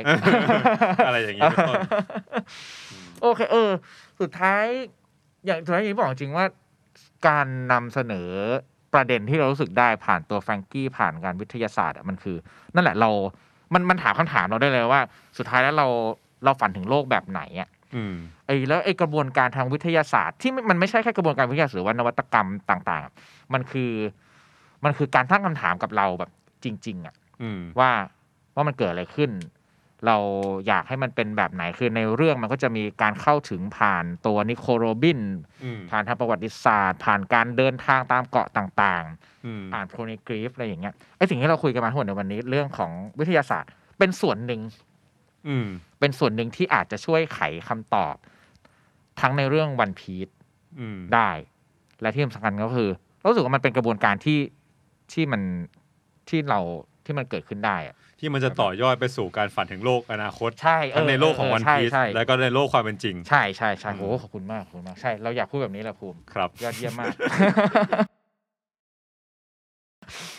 [1.05, 1.81] อะไรอย่างนี้เป็นต้น
[3.21, 3.71] โอเค เออ
[4.21, 4.65] สุดท้าย
[5.45, 6.45] อย่างสุดท้ายอย่างที่บอกจริงว่า
[7.27, 8.29] การนำเสนอ
[8.93, 12.38] ประเด็นที่เรารู้สึกได้ผ่านตัวแฟรงกี้ผ่านการวิทยาศาสตร์อะมันคือ
[12.75, 13.09] นั่นแหละเรา
[13.73, 15.01] มันมันถามคำถามเราได้เลยว่า
[15.38, 15.88] สุดท้ายแล้วเรา
[16.43, 17.74] เราฝันถึงโลกแบบไหนอะอืม
[18.45, 23.91] ไอ้แล้วไอ้กระบวนการทางวิทยาศาสตร์ที่มันมันไม่ใช่แค่กระบวนการวิทยาศาสตร์หรือว่านวัตกรรมต่าง ๆ มันคือ
[24.85, 26.31] มันคือการตั้งคำถามกับเราแบบ
[26.63, 27.89] จริง ๆอะอืมว่า
[28.55, 29.31] ว่ามันเกิดอะไรขึ้น
[30.05, 30.17] เรา
[30.67, 35.21] อยากให้มันเป็นแบบไหนคือในเรื่องมันก็จะมีการเข้าถึงผ่านตัวนิโคโรบิน
[35.63, 39.05] อืมผ่านทางประวัติศาสตร์ ผ่านการเดินทางตามเกาะต่าง
[39.45, 44.61] อืมๆอ่านโพเนกลีฟอะไรอย่างเงี้ยไอ้สิ่งที่เราคุยกันมาทั้งหมดในวันนี้เรื่องของวิทยาศาสตร์เป็นส่วนหนึ่ง
[45.47, 45.67] อืม
[45.99, 48.15] เป็นส่วนหนึ่งที่อาจจะช่วยไขคำตอบ
[49.21, 50.28] ทั้งในเรื่องวันพีซ
[50.79, 51.31] อืม ได้
[52.01, 52.89] และที่สำคัญก็คือ
[53.19, 54.39] เรารู้สึกว่ามันเป็นกระบวนการที่
[55.13, 55.41] ที่มัน
[56.29, 56.59] ที่เรา
[57.05, 67.13] ที่มันเกิดขึ้นได้อะที่มันจะต่อยอดไปสู่การฝันถึงโลกอนาคต ใช่เออทั้งในโลกของเออวันใช่พีซใช่แล้วก็ในโลกความเป็นจริง ใช่ใช่ใช่อืมโอ้ขอบคุณมากขอบคุณมากใช่เราอยากพูดแบบนี้แหละภูมิ ครับ ยอดเยี่ยมมาก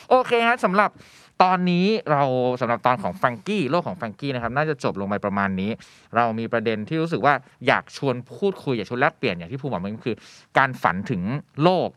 [0.09, 0.91] โอเคฮะสำหรับ
[1.43, 2.23] ตอนนี้เรา
[2.61, 5.71] สำหรับตอนของแฟรงกี้โลกของแฟรงกี้นะครับน่าจะจบลงไปประมาณนี้
[6.17, 7.35] เรามีประเด็นที่รู้สึกว่า
[7.67, 10.17] อยากชวนพูดคุยอยากชวนแลกเปลี่ยนอย่างที่ภูมิบอกมันคือ
[10.59, 11.23] การฝันถึง
[11.63, 11.89] โลก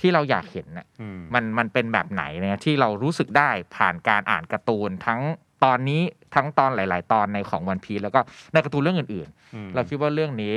[0.00, 5.20] ที่เราอยากเห็นน่ะอืมมันมันเป็นแบบไหนเนี่ยที่เรารู้สึกได้ผ่านการอ่านการ์ตูนทั้ง
[5.64, 6.02] ตอนนี้
[6.34, 8.20] ทั้งตอนหลาย ๆ ตอนในของวันพีแล้วก็
[8.52, 10.54] ในการ์ตูนเรื่องอื่นอืมๆเราคิดว่าเรื่องนี้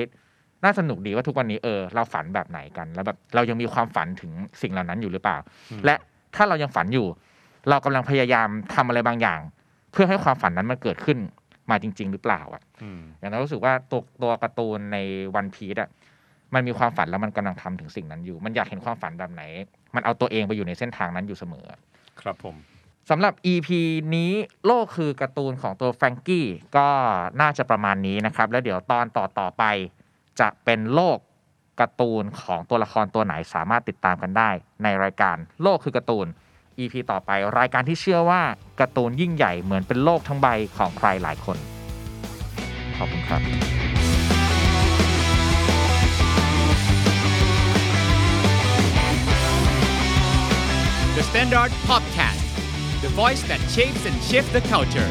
[0.63, 4.31] น่าสนุกดีว่าทุกวันนี้เออเราฝันแบบไหนกัน แล้วแบบเรายังมีความฝันถึง
[4.61, 5.37] สิ่งเหล่านั้นอยู่หรือเปล่า
[5.85, 5.95] และ
[6.35, 7.07] ถ้าเรายังฝันอยู่
[7.69, 9.39] เรากำลังพยายามทำอะไรบางอย่าง
[9.91, 11.17] เพื่อให้ความฝันนั้นมันเกิดขึ้น
[11.69, 14.97] มาจริง ๆ หรือเปล่าอะอืมอย่างนั้นรู้สึกว่าตัวตัวการ์ตูนใน
[15.35, 15.89] วันพีซอะ
[16.53, 19.43] มันมีความฝันแล้วมันกำลังทำถึงสิ่งนั้นอยู่ มันอยากเห็นความฝันแบบไหน
[19.95, 21.65] มันเอาตัวเองไปอยู่ในเส้นทางนั้นอยู่เสมอ
[22.21, 22.55] ครับผม
[23.09, 23.69] สำหรับ EP
[24.15, 24.31] นี้
[24.65, 26.87] โลกคือการ์ตูนของตัวแฟรงกี้ก็
[27.41, 29.63] น่าจะประมาณนี้นะครับ แล้วเดี๋ยวตอนต่อต่อไป
[30.39, 31.17] จะเป็นโลก
[31.81, 34.49] การ์ตูนของตัวละครตัวไหนสามารถติดตามกันได้
[34.83, 36.27] ในรายการโลกคือการ์ตูน
[36.79, 38.41] EP ต่อไปรายการที่เชื่อว่า
[38.79, 41.57] การ์ตูนยิ่งใหญ่เหมือนเป็นโลกทั้งใบของใครหลายคน
[42.97, 43.41] ขอบคุณครับ
[51.17, 52.43] The Standard Podcast,
[53.05, 55.09] the voice that shapes and shifts the culture.